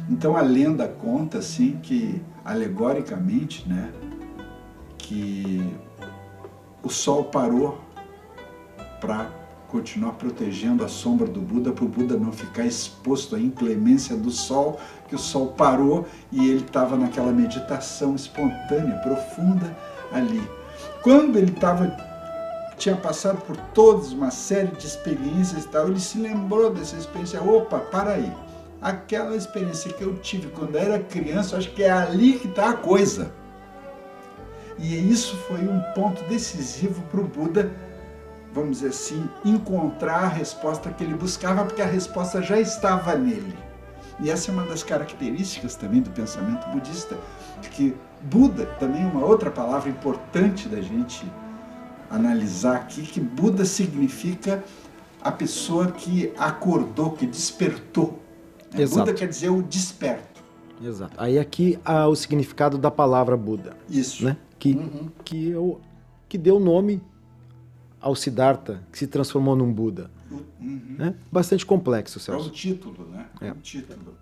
Então 0.10 0.38
a 0.38 0.42
lenda 0.42 0.88
conta 0.88 1.40
assim 1.40 1.78
que 1.84 2.22
alegoricamente, 2.46 3.68
né, 3.68 3.92
que 4.98 5.62
o 6.82 6.90
sol 6.90 7.26
parou 7.26 7.82
para 9.02 9.30
continuar 9.68 10.14
protegendo 10.14 10.84
a 10.86 10.88
sombra 10.88 11.28
do 11.28 11.42
Buda, 11.42 11.74
para 11.74 11.84
o 11.84 11.88
Buda 11.88 12.18
não 12.18 12.32
ficar 12.32 12.66
exposto 12.66 13.36
à 13.36 13.40
inclemência 13.40 14.16
do 14.16 14.32
sol, 14.32 14.80
que 15.10 15.16
o 15.16 15.20
sol 15.20 15.48
parou 15.48 16.08
e 16.32 16.48
ele 16.50 16.62
estava 16.62 16.96
naquela 16.96 17.34
meditação 17.34 18.16
espontânea, 18.16 18.98
profunda 19.00 19.78
ali. 20.14 20.42
Quando 21.04 21.38
ele 21.38 21.52
estava 21.52 22.09
tinha 22.80 22.96
passado 22.96 23.42
por 23.46 23.56
todas 23.74 24.12
uma 24.12 24.32
série 24.32 24.72
de 24.72 24.88
experiências 24.88 25.66
e 25.66 25.68
tal, 25.68 25.88
ele 25.88 26.00
se 26.00 26.18
lembrou 26.18 26.72
dessa 26.74 26.96
experiência. 26.96 27.42
Opa, 27.42 27.80
para 27.80 28.14
aí. 28.14 28.34
Aquela 28.82 29.36
experiência 29.36 29.92
que 29.92 30.02
eu 30.02 30.16
tive 30.20 30.48
quando 30.48 30.78
era 30.78 30.98
criança, 31.00 31.58
acho 31.58 31.72
que 31.72 31.84
é 31.84 31.92
ali 31.92 32.40
que 32.40 32.48
está 32.48 32.70
a 32.70 32.74
coisa. 32.74 33.32
E 34.78 35.12
isso 35.12 35.36
foi 35.48 35.60
um 35.60 35.82
ponto 35.94 36.24
decisivo 36.24 37.02
para 37.12 37.20
o 37.20 37.26
Buda 37.26 37.70
vamos 38.54 38.80
dizer 38.80 38.90
assim, 38.90 39.30
encontrar 39.46 40.24
a 40.24 40.28
resposta 40.28 40.90
que 40.90 41.04
ele 41.04 41.14
buscava, 41.14 41.66
porque 41.66 41.82
a 41.82 41.86
resposta 41.86 42.42
já 42.42 42.60
estava 42.60 43.16
nele. 43.16 43.56
E 44.20 44.30
essa 44.30 44.52
é 44.52 44.54
uma 44.54 44.66
das 44.66 44.84
características 44.84 45.76
também 45.76 46.02
do 46.02 46.10
pensamento 46.10 46.68
budista, 46.70 47.16
que 47.72 47.96
Buda, 48.22 48.66
também 48.80 49.06
uma 49.06 49.24
outra 49.24 49.50
palavra 49.50 49.90
importante 49.90 50.68
da 50.68 50.82
gente 50.82 51.26
analisar 52.10 52.78
aqui, 52.78 53.04
que 53.04 53.20
Buda 53.20 53.66
significa 53.66 54.64
a 55.22 55.32
pessoa 55.32 55.92
que 55.92 56.34
acordou, 56.38 57.12
que 57.12 57.26
despertou. 57.26 58.20
Né? 58.74 58.86
Buda 58.86 59.14
quer 59.14 59.28
dizer 59.28 59.50
o 59.50 59.62
desperto. 59.62 60.42
Exato. 60.82 61.14
Aí 61.18 61.38
aqui 61.38 61.78
há 61.84 62.08
o 62.08 62.16
significado 62.16 62.78
da 62.78 62.90
palavra 62.90 63.36
Buda. 63.36 63.76
Isso. 63.90 64.24
Né? 64.24 64.38
Que, 64.58 64.74
uhum. 64.74 65.10
que, 65.24 65.50
eu, 65.50 65.82
que 66.28 66.38
deu 66.38 66.60
nome 66.60 67.02
ao 68.00 68.16
Siddhartha, 68.16 68.82
que 68.92 68.98
se 68.98 69.08
transformou 69.08 69.56
num 69.56 69.72
Buda. 69.72 70.10
Uhum. 70.32 70.96
Né? 70.98 71.16
Bastante 71.32 71.66
complexo, 71.66 72.20
Celso. 72.20 72.46
É 72.46 72.50
um 72.50 72.52
título, 72.52 73.10
né? 73.10 73.26
É 73.42 73.52
um 73.52 73.56
título. 73.56 74.16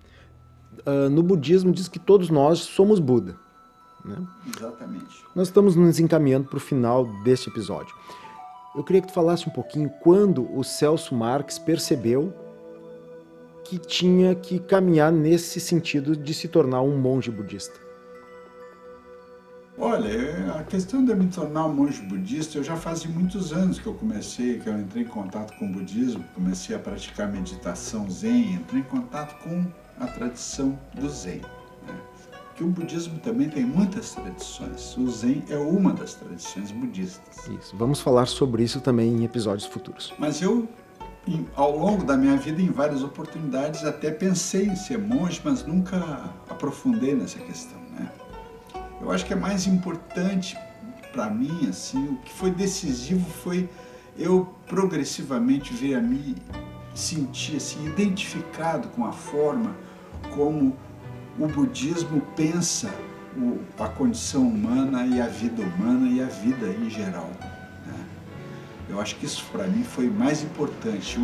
Uh, 0.85 1.09
no 1.09 1.21
budismo 1.21 1.71
diz 1.71 1.87
que 1.87 1.99
todos 1.99 2.29
nós 2.29 2.59
somos 2.59 2.99
Buda. 2.99 3.37
Né? 4.07 4.17
Exatamente. 4.55 5.23
Nós 5.35 5.47
estamos 5.47 5.75
nos 5.75 5.99
encaminhando 5.99 6.47
para 6.47 6.57
o 6.57 6.61
final 6.61 7.05
deste 7.23 7.49
episódio. 7.49 7.95
Eu 8.75 8.83
queria 8.83 9.01
que 9.01 9.07
tu 9.07 9.13
falasse 9.13 9.47
um 9.47 9.51
pouquinho 9.51 9.89
quando 10.01 10.47
o 10.55 10.63
Celso 10.63 11.15
Marx 11.15 11.57
percebeu 11.57 12.33
que 13.63 13.77
tinha 13.77 14.33
que 14.33 14.59
caminhar 14.59 15.11
nesse 15.11 15.59
sentido 15.59 16.15
de 16.15 16.33
se 16.33 16.47
tornar 16.47 16.81
um 16.81 16.97
monge 16.97 17.29
budista. 17.29 17.87
Olha, 19.79 20.55
a 20.55 20.63
questão 20.63 21.05
de 21.05 21.13
me 21.13 21.27
tornar 21.27 21.65
um 21.65 21.73
monge 21.73 22.01
budista, 22.01 22.57
eu 22.57 22.63
já 22.63 22.75
fazia 22.75 23.11
muitos 23.11 23.53
anos 23.53 23.77
que 23.77 23.85
eu 23.85 23.93
comecei, 23.93 24.57
que 24.57 24.67
eu 24.67 24.79
entrei 24.79 25.03
em 25.03 25.07
contato 25.07 25.55
com 25.57 25.65
o 25.65 25.71
budismo, 25.71 26.23
comecei 26.33 26.75
a 26.75 26.79
praticar 26.79 27.31
meditação 27.31 28.09
zen, 28.09 28.53
entrei 28.53 28.81
em 28.81 28.85
contato 28.85 29.37
com 29.43 29.65
a 29.99 30.07
tradição 30.07 30.79
do 30.95 31.07
zen. 31.07 31.41
Né? 31.85 31.99
Que 32.57 32.63
o 32.63 32.67
budismo 32.67 33.19
também 33.19 33.49
tem 33.49 33.63
muitas 33.63 34.15
tradições. 34.15 34.97
O 34.97 35.09
zen 35.09 35.43
é 35.47 35.57
uma 35.57 35.93
das 35.93 36.15
tradições 36.15 36.71
budistas. 36.71 37.47
Isso. 37.47 37.77
Vamos 37.77 38.01
falar 38.01 38.25
sobre 38.25 38.63
isso 38.63 38.81
também 38.81 39.09
em 39.09 39.23
episódios 39.23 39.67
futuros. 39.67 40.13
Mas 40.17 40.41
eu 40.41 40.67
ao 41.55 41.77
longo 41.77 42.03
da 42.05 42.15
minha 42.15 42.37
vida, 42.37 42.61
em 42.61 42.71
várias 42.71 43.03
oportunidades, 43.03 43.83
até 43.83 44.09
pensei 44.11 44.65
em 44.65 44.75
ser 44.75 44.97
monge, 44.97 45.41
mas 45.43 45.65
nunca 45.65 45.97
aprofundei 46.49 47.13
nessa 47.15 47.37
questão. 47.39 47.77
Né? 47.91 48.09
Eu 49.01 49.11
acho 49.11 49.25
que 49.25 49.33
é 49.33 49.35
mais 49.35 49.67
importante 49.67 50.57
para 51.11 51.29
mim, 51.29 51.67
assim, 51.69 52.09
o 52.09 52.17
que 52.17 52.31
foi 52.31 52.51
decisivo 52.51 53.29
foi 53.43 53.69
eu 54.17 54.47
progressivamente 54.67 55.73
ver 55.73 55.95
a 55.95 56.01
mim 56.01 56.35
sentir 56.93 57.57
assim 57.57 57.85
identificado 57.85 58.87
com 58.89 59.05
a 59.05 59.11
forma 59.11 59.75
como 60.33 60.75
o 61.39 61.47
budismo 61.47 62.21
pensa 62.35 62.91
o, 63.35 63.59
a 63.79 63.87
condição 63.87 64.47
humana 64.47 65.05
e 65.05 65.21
a 65.21 65.27
vida 65.27 65.61
humana 65.61 66.07
e 66.09 66.21
a 66.21 66.25
vida 66.25 66.67
em 66.67 66.89
geral. 66.89 67.29
Né? 67.85 68.05
Eu 68.89 68.99
acho 68.99 69.15
que 69.17 69.25
isso 69.25 69.45
para 69.51 69.67
mim 69.67 69.83
foi 69.83 70.09
mais 70.09 70.43
importante. 70.43 71.19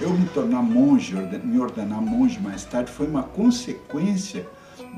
Eu, 0.00 0.10
me 0.10 0.26
tornar 0.28 0.62
monge, 0.62 1.14
me 1.14 1.58
ordenar 1.58 2.02
monge 2.02 2.38
mais 2.40 2.64
tarde, 2.64 2.90
foi 2.90 3.06
uma 3.06 3.22
consequência 3.22 4.46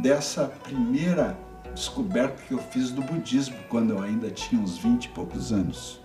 dessa 0.01 0.47
primeira 0.47 1.39
descoberta 1.75 2.43
que 2.49 2.53
eu 2.53 2.59
fiz 2.59 2.91
do 2.91 3.03
budismo 3.03 3.57
quando 3.69 3.91
eu 3.91 4.03
ainda 4.03 4.31
tinha 4.31 4.61
uns 4.61 4.79
20 4.79 5.05
e 5.05 5.09
poucos 5.11 5.53
anos. 5.53 6.01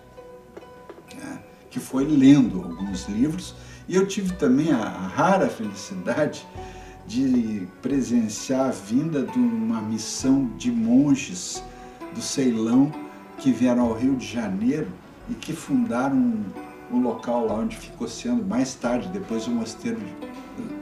É, 1.10 1.38
que 1.70 1.80
foi 1.80 2.04
lendo 2.04 2.62
alguns 2.62 3.06
livros 3.06 3.54
e 3.88 3.96
eu 3.96 4.06
tive 4.06 4.34
também 4.34 4.72
a 4.72 4.84
rara 4.84 5.48
felicidade 5.48 6.46
de 7.06 7.66
presenciar 7.80 8.68
a 8.68 8.70
vinda 8.70 9.22
de 9.22 9.38
uma 9.38 9.80
missão 9.80 10.50
de 10.56 10.70
monges 10.70 11.62
do 12.14 12.20
Ceilão 12.20 12.92
que 13.38 13.50
vieram 13.50 13.82
ao 13.82 13.94
Rio 13.94 14.16
de 14.16 14.26
Janeiro 14.26 14.88
e 15.28 15.34
que 15.34 15.52
fundaram 15.52 16.16
um, 16.16 16.44
um 16.92 17.00
local 17.00 17.46
lá 17.46 17.54
onde 17.54 17.76
ficou 17.76 18.06
sendo 18.06 18.44
mais 18.44 18.74
tarde, 18.74 19.08
depois 19.08 19.46
o 19.46 19.50
mosteiro 19.50 20.00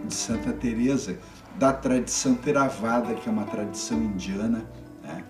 de 0.06 0.14
Santa 0.14 0.52
Teresa, 0.52 1.18
da 1.59 1.72
tradição 1.72 2.35
Theravada, 2.35 3.14
que 3.14 3.28
é 3.28 3.33
uma 3.33 3.44
tradição 3.44 3.98
indiana 3.98 4.64
né, 5.02 5.24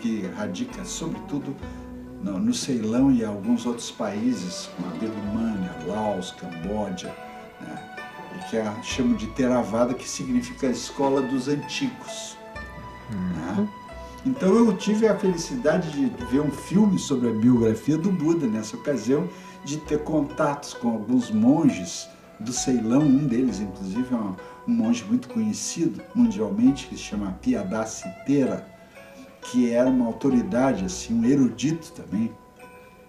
que 0.00 0.26
radica 0.36 0.84
sobretudo 0.84 1.56
no, 2.22 2.38
no 2.38 2.54
Ceilão 2.54 3.10
e 3.10 3.24
alguns 3.24 3.66
outros 3.66 3.90
países, 3.90 4.68
como 4.76 4.88
a 4.88 4.98
Birmania, 4.98 5.72
Laos, 5.86 6.32
Camboja, 6.32 7.12
que 8.52 8.58
a, 8.58 8.82
chamam 8.82 9.14
de 9.14 9.28
Theravada, 9.28 9.94
que 9.94 10.06
significa 10.06 10.66
a 10.66 10.70
escola 10.70 11.22
dos 11.22 11.48
antigos. 11.48 12.36
Né. 13.10 13.16
Uhum. 13.16 13.62
Né? 13.62 13.68
Então 14.26 14.54
eu 14.54 14.76
tive 14.76 15.08
a 15.08 15.18
felicidade 15.18 15.90
de 15.90 16.06
ver 16.26 16.40
um 16.40 16.50
filme 16.50 16.98
sobre 16.98 17.30
a 17.30 17.32
biografia 17.32 17.96
do 17.96 18.12
Buda 18.12 18.46
nessa 18.46 18.76
ocasião, 18.76 19.26
de 19.64 19.78
ter 19.78 20.04
contatos 20.04 20.74
com 20.74 20.90
alguns 20.90 21.30
monges 21.30 22.06
do 22.38 22.52
Ceilão, 22.52 23.00
um 23.00 23.26
deles 23.26 23.58
inclusive 23.58 24.14
é 24.14 24.16
um, 24.16 24.36
um 24.68 24.72
monge 24.72 25.02
muito 25.04 25.28
conhecido 25.28 26.02
mundialmente, 26.14 26.86
que 26.86 26.96
se 26.96 27.02
chama 27.02 27.38
Piadasi 27.40 28.04
Tera, 28.26 28.66
que 29.40 29.72
era 29.72 29.88
uma 29.88 30.06
autoridade, 30.06 30.84
assim, 30.84 31.14
um 31.14 31.24
erudito 31.24 31.90
também 31.92 32.30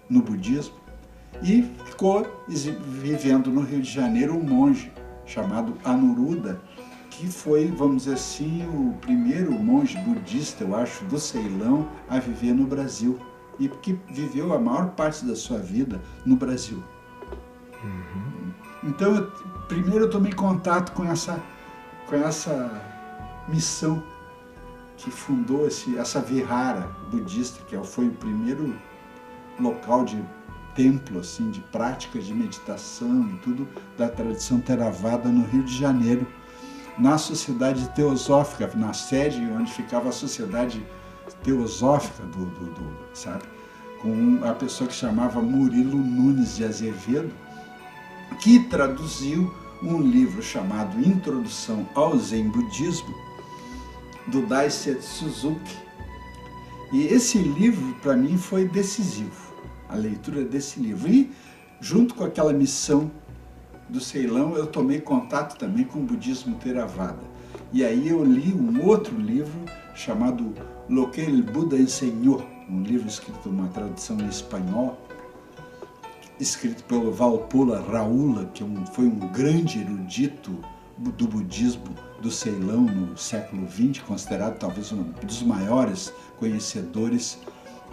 no 0.09 0.21
budismo, 0.21 0.75
e 1.43 1.63
ficou 1.85 2.25
vivendo 2.47 3.51
no 3.51 3.61
Rio 3.61 3.81
de 3.81 3.91
Janeiro 3.91 4.35
um 4.35 4.43
monge 4.43 4.91
chamado 5.25 5.75
Anuruddha, 5.83 6.61
que 7.09 7.27
foi, 7.27 7.67
vamos 7.67 8.03
dizer 8.03 8.15
assim, 8.15 8.65
o 8.67 8.93
primeiro 8.99 9.51
monge 9.51 9.97
budista, 9.99 10.63
eu 10.63 10.75
acho, 10.75 11.05
do 11.05 11.19
Ceilão 11.19 11.87
a 12.09 12.19
viver 12.19 12.53
no 12.53 12.65
Brasil 12.65 13.19
e 13.59 13.67
que 13.67 13.99
viveu 14.11 14.53
a 14.53 14.59
maior 14.59 14.89
parte 14.91 15.23
da 15.25 15.35
sua 15.35 15.59
vida 15.59 16.01
no 16.25 16.35
Brasil. 16.35 16.83
Uhum. 17.83 18.51
Então, 18.83 19.15
eu, 19.15 19.31
primeiro 19.67 20.05
eu 20.05 20.09
tomei 20.09 20.33
contato 20.33 20.91
com 20.93 21.05
essa, 21.05 21.39
com 22.07 22.15
essa 22.15 22.81
missão 23.47 24.03
que 24.97 25.11
fundou 25.11 25.67
esse, 25.67 25.97
essa 25.97 26.19
Vihara 26.19 26.89
budista, 27.11 27.63
que 27.65 27.75
é 27.75 27.83
foi 27.83 28.07
o 28.07 28.13
primeiro 28.13 28.75
local 29.59 30.05
de 30.05 30.23
templo, 30.75 31.19
assim, 31.19 31.49
de 31.51 31.59
práticas 31.59 32.25
de 32.25 32.33
meditação 32.33 33.29
e 33.33 33.37
tudo 33.39 33.67
da 33.97 34.09
tradição 34.09 34.59
Theravada 34.59 35.29
no 35.29 35.45
Rio 35.45 35.63
de 35.63 35.77
Janeiro, 35.77 36.27
na 36.97 37.17
Sociedade 37.17 37.87
Teosófica, 37.89 38.69
na 38.75 38.93
sede 38.93 39.41
onde 39.41 39.71
ficava 39.71 40.09
a 40.09 40.11
Sociedade 40.11 40.85
Teosófica 41.43 42.23
do, 42.23 42.45
do, 42.45 42.65
do 42.73 42.97
sabe? 43.13 43.43
Com 44.01 44.41
a 44.43 44.53
pessoa 44.53 44.87
que 44.87 44.95
chamava 44.95 45.41
Murilo 45.41 45.97
Nunes 45.97 46.57
de 46.57 46.65
Azevedo, 46.65 47.31
que 48.41 48.59
traduziu 48.59 49.53
um 49.81 50.01
livro 50.01 50.41
chamado 50.41 50.99
Introdução 50.99 51.87
ao 51.93 52.17
Zen 52.17 52.49
Budismo, 52.49 53.13
do 54.27 54.45
Daisetsu 54.45 55.29
Suzuki. 55.29 55.77
E 56.91 57.05
esse 57.07 57.37
livro, 57.37 57.93
para 58.01 58.15
mim, 58.15 58.37
foi 58.37 58.67
decisivo, 58.67 59.42
a 59.89 59.95
leitura 59.95 60.43
desse 60.43 60.79
livro. 60.79 61.09
E, 61.09 61.31
junto 61.79 62.15
com 62.15 62.23
aquela 62.23 62.53
missão 62.53 63.11
do 63.89 63.99
Ceilão, 63.99 64.55
eu 64.55 64.67
tomei 64.67 64.99
contato 64.99 65.57
também 65.57 65.85
com 65.85 65.99
o 65.99 66.03
budismo 66.03 66.55
Theravada. 66.55 67.33
E 67.71 67.83
aí 67.83 68.09
eu 68.09 68.23
li 68.23 68.53
um 68.53 68.85
outro 68.85 69.15
livro 69.15 69.59
chamado 69.95 70.53
Lo 70.89 71.09
que 71.09 71.21
el 71.21 71.43
Buda 71.43 71.77
enseñou, 71.77 72.43
um 72.69 72.81
livro 72.81 73.07
escrito 73.07 73.49
uma 73.49 73.67
tradução 73.69 74.19
em 74.19 74.27
espanhol, 74.27 74.97
escrito 76.39 76.83
pelo 76.83 77.11
Valpola 77.11 77.81
Raula, 77.81 78.45
que 78.53 78.63
é 78.63 78.67
foi 78.93 79.05
um 79.05 79.19
grande 79.31 79.79
erudito 79.79 80.51
do 80.97 81.27
budismo 81.27 81.95
do 82.21 82.31
Ceilão 82.31 82.81
no 82.81 83.17
século 83.17 83.67
XX, 83.69 84.03
considerado 84.03 84.57
talvez 84.57 84.91
um 84.91 85.03
dos 85.23 85.43
maiores 85.43 86.13
conhecedores 86.37 87.39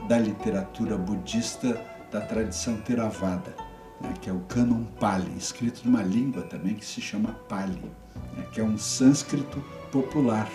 da 0.08 0.18
literatura 0.18 0.96
budista 0.96 1.80
da 2.10 2.20
tradição 2.20 2.76
Theravada, 2.78 3.54
né, 4.00 4.12
que 4.20 4.28
é 4.28 4.32
o 4.32 4.40
Canon 4.40 4.84
Pali, 4.98 5.32
escrito 5.38 5.82
numa 5.84 6.02
língua 6.02 6.42
também 6.42 6.74
que 6.74 6.84
se 6.84 7.00
chama 7.00 7.32
Pali, 7.48 7.92
né, 8.36 8.44
que 8.52 8.60
é 8.60 8.64
um 8.64 8.76
sânscrito 8.76 9.62
popular. 9.92 10.48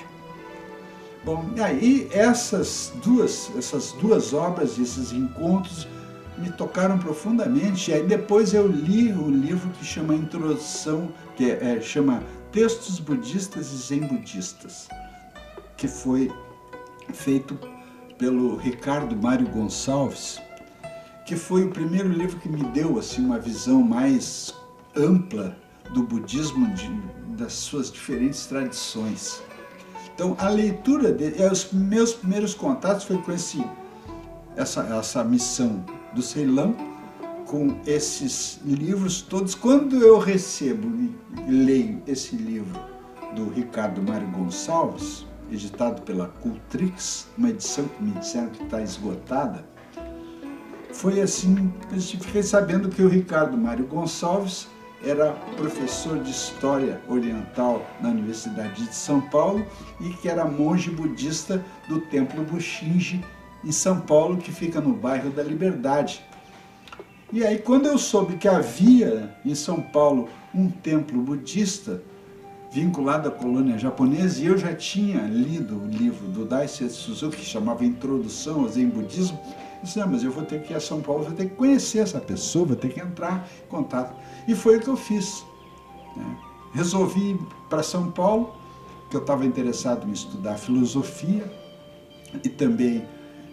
Bom, 1.24 1.50
e 1.56 1.62
aí 1.62 2.10
essas 2.12 2.94
duas, 3.04 3.52
essas 3.58 3.94
duas 3.94 4.34
obras, 4.34 4.78
esses 4.78 5.12
encontros 5.12 5.88
me 6.38 6.52
tocaram 6.52 7.00
profundamente. 7.00 7.90
E 7.90 7.94
aí 7.94 8.04
depois 8.04 8.54
eu 8.54 8.68
li 8.68 9.12
o 9.12 9.30
livro 9.30 9.70
que 9.72 9.86
chama 9.86 10.14
Introdução, 10.14 11.12
que 11.36 11.50
é, 11.50 11.78
é, 11.78 11.82
chama 11.82 12.24
Textos 12.52 13.00
Budistas 13.00 13.72
e 13.72 13.78
Zen 13.78 14.02
Budistas, 14.02 14.88
que 15.76 15.88
foi 15.88 16.32
feito 17.14 17.58
pelo 18.18 18.56
Ricardo 18.56 19.16
Mário 19.16 19.48
Gonçalves, 19.48 20.42
que 21.26 21.36
foi 21.36 21.66
o 21.66 21.72
primeiro 21.72 22.10
livro 22.10 22.40
que 22.40 22.50
me 22.50 22.64
deu 22.66 22.98
assim 22.98 23.26
uma 23.26 23.40
visão 23.40 23.82
mais 23.82 24.54
ampla 24.96 25.58
do 25.94 26.04
budismo 26.04 26.68
de, 26.74 26.90
das 27.38 27.54
suas 27.54 27.92
diferentes 27.92 28.46
tradições. 28.46 29.42
Então 30.14 30.36
a 30.40 30.48
leitura 30.48 31.12
de, 31.12 31.42
é, 31.42 31.52
os 31.52 31.72
meus 31.72 32.14
primeiros 32.14 32.54
contatos 32.54 33.04
foi 33.04 33.18
com 33.18 33.32
esse 33.32 33.64
essa, 34.56 34.84
essa 34.84 35.24
missão 35.24 35.84
do 36.14 36.22
Ceilão 36.22 36.76
com 37.46 37.78
esses 37.86 38.60
livros 38.66 39.22
todos. 39.22 39.54
Quando 39.54 40.02
eu 40.02 40.18
recebo 40.18 40.88
e 40.98 41.52
leio 41.52 42.02
esse 42.08 42.36
livro 42.36 42.80
do 43.36 43.50
Ricardo 43.50 44.02
Mário 44.02 44.28
Gonçalves, 44.32 45.26
editado 45.52 46.02
pela 46.02 46.28
Cultrix, 46.28 47.28
uma 47.38 47.50
edição 47.50 47.88
que 47.88 48.04
me 48.04 48.12
disseram 48.12 48.50
que 48.50 48.64
está 48.64 48.82
esgotada, 48.82 49.66
foi 50.92 51.20
assim, 51.20 51.74
eu 51.92 52.00
fiquei 52.00 52.42
sabendo 52.42 52.90
que 52.90 53.02
o 53.02 53.10
Ricardo 53.10 53.58
Mário 53.58 53.86
Gonçalves 53.86 54.68
era 55.04 55.34
professor 55.58 56.18
de 56.20 56.32
História 56.32 57.02
Oriental 57.08 57.86
na 58.02 58.10
Universidade 58.10 58.86
de 58.88 58.96
São 58.96 59.22
Paulo 59.22 59.66
e 60.00 60.10
que 60.10 60.30
era 60.30 60.46
monge 60.46 60.90
budista 60.90 61.64
do 61.88 62.00
Templo 62.02 62.44
Bushinji 62.44 63.24
em 63.64 63.72
São 63.72 64.00
Paulo, 64.00 64.38
que 64.38 64.52
fica 64.52 64.80
no 64.80 64.94
bairro 64.94 65.30
da 65.32 65.44
Liberdade. 65.44 66.24
E 67.32 67.46
aí, 67.46 67.58
quando 67.60 67.88
eu 67.88 67.98
soube 67.98 68.38
que 68.38 68.48
havia 68.48 69.36
em 69.44 69.54
São 69.54 69.82
Paulo 69.82 70.30
um 70.54 70.70
templo 70.70 71.22
budista 71.22 72.02
vinculado 72.76 73.30
à 73.30 73.32
colônia 73.32 73.78
japonesa, 73.78 74.44
e 74.44 74.48
eu 74.48 74.58
já 74.58 74.76
tinha 74.76 75.22
lido 75.22 75.78
o 75.78 75.88
livro 75.88 76.28
do 76.28 76.44
Daisetsu 76.44 77.04
Suzuki, 77.04 77.38
que 77.38 77.46
chamava 77.46 77.86
Introdução 77.86 78.64
ao 78.64 78.68
Zen 78.68 78.90
Budismo, 78.90 79.40
disse, 79.82 79.98
não, 79.98 80.10
mas 80.10 80.26
eu 80.26 80.30
vou 80.30 80.44
ter 80.44 80.62
que 80.62 80.74
ir 80.74 80.76
a 80.76 80.80
São 80.82 81.02
Paulo, 81.02 81.24
vou 81.24 81.32
ter 81.32 81.48
que 81.48 81.56
conhecer 81.56 82.00
essa 82.00 82.20
pessoa, 82.20 82.66
vou 82.66 82.76
ter 82.76 82.90
que 82.90 83.00
entrar 83.00 83.48
em 83.66 83.70
contato. 83.70 84.14
E 84.46 84.54
foi 84.54 84.76
o 84.76 84.82
que 84.82 84.90
eu 84.90 84.98
fiz. 84.98 85.46
Né? 86.18 86.38
Resolvi 86.74 87.32
ir 87.32 87.40
para 87.70 87.82
São 87.82 88.12
Paulo, 88.12 88.54
que 89.10 89.16
eu 89.16 89.22
estava 89.22 89.46
interessado 89.46 90.06
em 90.06 90.12
estudar 90.12 90.58
filosofia 90.58 91.50
e 92.44 92.50
também 92.50 93.06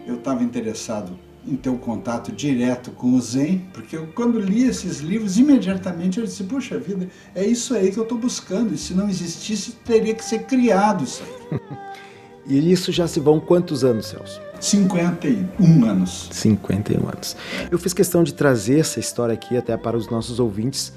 eu 0.05 0.15
estava 0.15 0.43
interessado 0.43 1.17
em 1.45 1.55
ter 1.55 1.69
um 1.69 1.77
contato 1.77 2.31
direto 2.31 2.91
com 2.91 3.13
o 3.13 3.21
Zen, 3.21 3.65
porque 3.73 3.97
eu, 3.97 4.07
quando 4.15 4.39
li 4.39 4.63
esses 4.63 4.99
livros, 4.99 5.37
imediatamente 5.37 6.19
eu 6.19 6.25
disse, 6.25 6.43
puxa 6.43 6.77
vida, 6.77 7.07
é 7.35 7.45
isso 7.45 7.73
aí 7.73 7.91
que 7.91 7.97
eu 7.97 8.03
estou 8.03 8.17
buscando, 8.17 8.73
e 8.73 8.77
se 8.77 8.93
não 8.93 9.09
existisse, 9.09 9.73
teria 9.83 10.13
que 10.13 10.23
ser 10.23 10.43
criado 10.43 11.03
isso 11.03 11.23
aí. 11.23 11.59
e 12.47 12.71
isso 12.71 12.91
já 12.91 13.07
se 13.07 13.19
vão 13.19 13.39
quantos 13.39 13.83
anos, 13.83 14.07
Celso? 14.07 14.41
51 14.59 15.85
anos. 15.85 16.29
51 16.31 16.99
anos. 17.05 17.35
Eu 17.69 17.77
fiz 17.77 17.93
questão 17.93 18.23
de 18.23 18.33
trazer 18.33 18.79
essa 18.79 18.99
história 18.99 19.33
aqui 19.33 19.57
até 19.57 19.75
para 19.75 19.97
os 19.97 20.09
nossos 20.09 20.39
ouvintes 20.39 20.93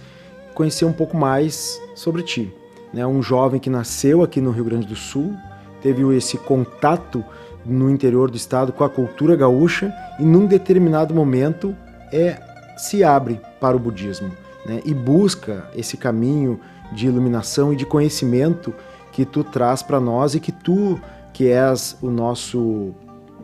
conhecer 0.55 0.85
um 0.85 0.93
pouco 0.93 1.17
mais 1.17 1.81
sobre 1.95 2.23
ti. 2.23 2.53
Né? 2.93 3.07
Um 3.07 3.23
jovem 3.23 3.61
que 3.61 3.69
nasceu 3.69 4.23
aqui 4.23 4.41
no 4.41 4.51
Rio 4.51 4.65
Grande 4.65 4.87
do 4.87 4.97
Sul, 4.97 5.37
teve 5.83 6.03
esse 6.17 6.39
contato 6.39 7.25
no 7.67 7.91
interior 7.91 8.31
do 8.31 8.37
estado 8.37 8.73
com 8.73 8.85
a 8.85 8.89
cultura 8.89 9.35
gaúcha 9.37 9.93
e 10.19 10.25
num 10.25 10.47
determinado 10.47 11.15
momento 11.15 11.75
é 12.13 12.41
se 12.77 13.03
abre 13.03 13.41
para 13.61 13.77
o 13.77 13.81
budismo 13.81 14.31
né? 14.65 14.81
e 14.85 14.95
busca 14.95 15.69
esse 15.75 15.97
caminho 15.97 16.61
de 16.93 17.07
iluminação 17.07 17.73
e 17.73 17.77
de 17.77 17.85
conhecimento 17.87 18.73
que 19.13 19.25
tu 19.25 19.43
traz 19.43 19.83
para 19.83 19.99
nós 19.99 20.35
e 20.35 20.41
que 20.41 20.53
tu 20.53 21.01
que 21.33 21.49
és 21.49 21.97
o 22.01 22.09
nosso 22.09 22.95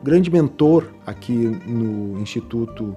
grande 0.03 0.31
mentor 0.31 0.87
aqui 1.07 1.33
no 1.67 2.19
Instituto 2.21 2.97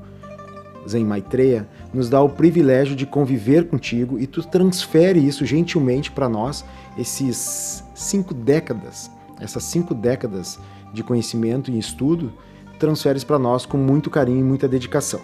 Zen 0.87 1.03
Maitreya, 1.03 1.67
nos 1.93 2.09
dá 2.09 2.21
o 2.21 2.29
privilégio 2.29 2.95
de 2.95 3.05
conviver 3.05 3.67
contigo 3.67 4.19
e 4.19 4.27
tu 4.27 4.41
transfere 4.45 5.19
isso 5.19 5.45
gentilmente 5.45 6.11
para 6.11 6.29
nós, 6.29 6.63
esses 6.97 7.83
cinco 7.93 8.33
décadas, 8.33 9.11
essas 9.39 9.63
cinco 9.63 9.93
décadas 9.93 10.59
de 10.93 11.03
conhecimento 11.03 11.69
e 11.71 11.77
estudo, 11.77 12.31
transferes 12.79 13.23
para 13.23 13.39
nós 13.39 13.65
com 13.65 13.77
muito 13.77 14.09
carinho 14.09 14.39
e 14.39 14.43
muita 14.43 14.67
dedicação. 14.67 15.19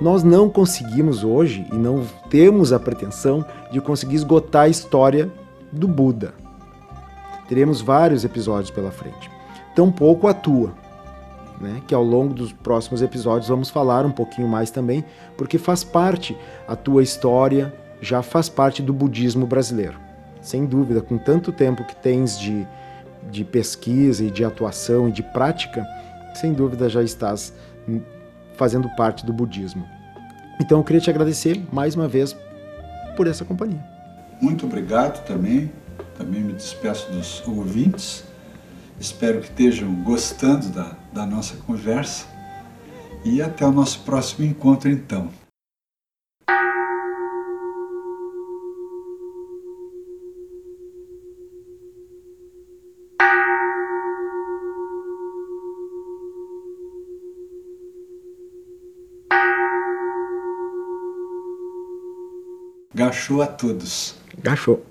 Nós 0.00 0.22
não 0.22 0.48
conseguimos 0.48 1.24
hoje 1.24 1.66
e 1.72 1.76
não 1.76 2.04
temos 2.28 2.72
a 2.72 2.78
pretensão 2.78 3.44
de 3.72 3.80
conseguir 3.80 4.16
esgotar 4.16 4.64
a 4.64 4.68
história 4.68 5.32
do 5.72 5.88
Buda. 5.88 6.34
Teremos 7.48 7.80
vários 7.80 8.24
episódios 8.24 8.70
pela 8.70 8.90
frente. 8.90 9.30
Tampouco 9.74 10.26
a 10.26 10.34
tua, 10.34 10.74
né? 11.60 11.80
que 11.86 11.94
ao 11.94 12.02
longo 12.02 12.34
dos 12.34 12.52
próximos 12.52 13.00
episódios 13.00 13.48
vamos 13.48 13.70
falar 13.70 14.04
um 14.04 14.10
pouquinho 14.10 14.48
mais 14.48 14.70
também, 14.70 15.04
porque 15.36 15.58
faz 15.58 15.82
parte, 15.82 16.36
a 16.68 16.76
tua 16.76 17.02
história 17.02 17.74
já 18.00 18.22
faz 18.22 18.48
parte 18.48 18.82
do 18.82 18.92
budismo 18.92 19.46
brasileiro. 19.46 19.98
Sem 20.42 20.66
dúvida, 20.66 21.00
com 21.00 21.16
tanto 21.16 21.52
tempo 21.52 21.84
que 21.84 21.96
tens 21.96 22.38
de 22.38 22.66
de 23.30 23.44
pesquisa 23.44 24.24
e 24.24 24.30
de 24.30 24.44
atuação 24.44 25.08
e 25.08 25.12
de 25.12 25.22
prática, 25.22 25.86
sem 26.34 26.52
dúvida 26.52 26.88
já 26.88 27.02
estás 27.02 27.52
fazendo 28.56 28.88
parte 28.90 29.24
do 29.24 29.32
budismo. 29.32 29.86
Então 30.60 30.78
eu 30.78 30.84
queria 30.84 31.00
te 31.00 31.10
agradecer 31.10 31.62
mais 31.72 31.94
uma 31.94 32.08
vez 32.08 32.36
por 33.16 33.26
essa 33.26 33.44
companhia. 33.44 33.84
Muito 34.40 34.66
obrigado 34.66 35.24
também. 35.24 35.70
Também 36.16 36.42
me 36.42 36.52
despeço 36.52 37.10
dos 37.10 37.46
ouvintes. 37.46 38.24
Espero 38.98 39.40
que 39.40 39.48
estejam 39.48 39.94
gostando 40.02 40.68
da, 40.68 40.96
da 41.12 41.26
nossa 41.26 41.56
conversa. 41.56 42.26
E 43.24 43.42
até 43.42 43.66
o 43.66 43.72
nosso 43.72 44.00
próximo 44.00 44.46
encontro, 44.46 44.90
então. 44.90 45.28
Gachou 63.06 63.40
a 63.40 63.46
todos. 63.46 64.16
Gachou. 64.42 64.84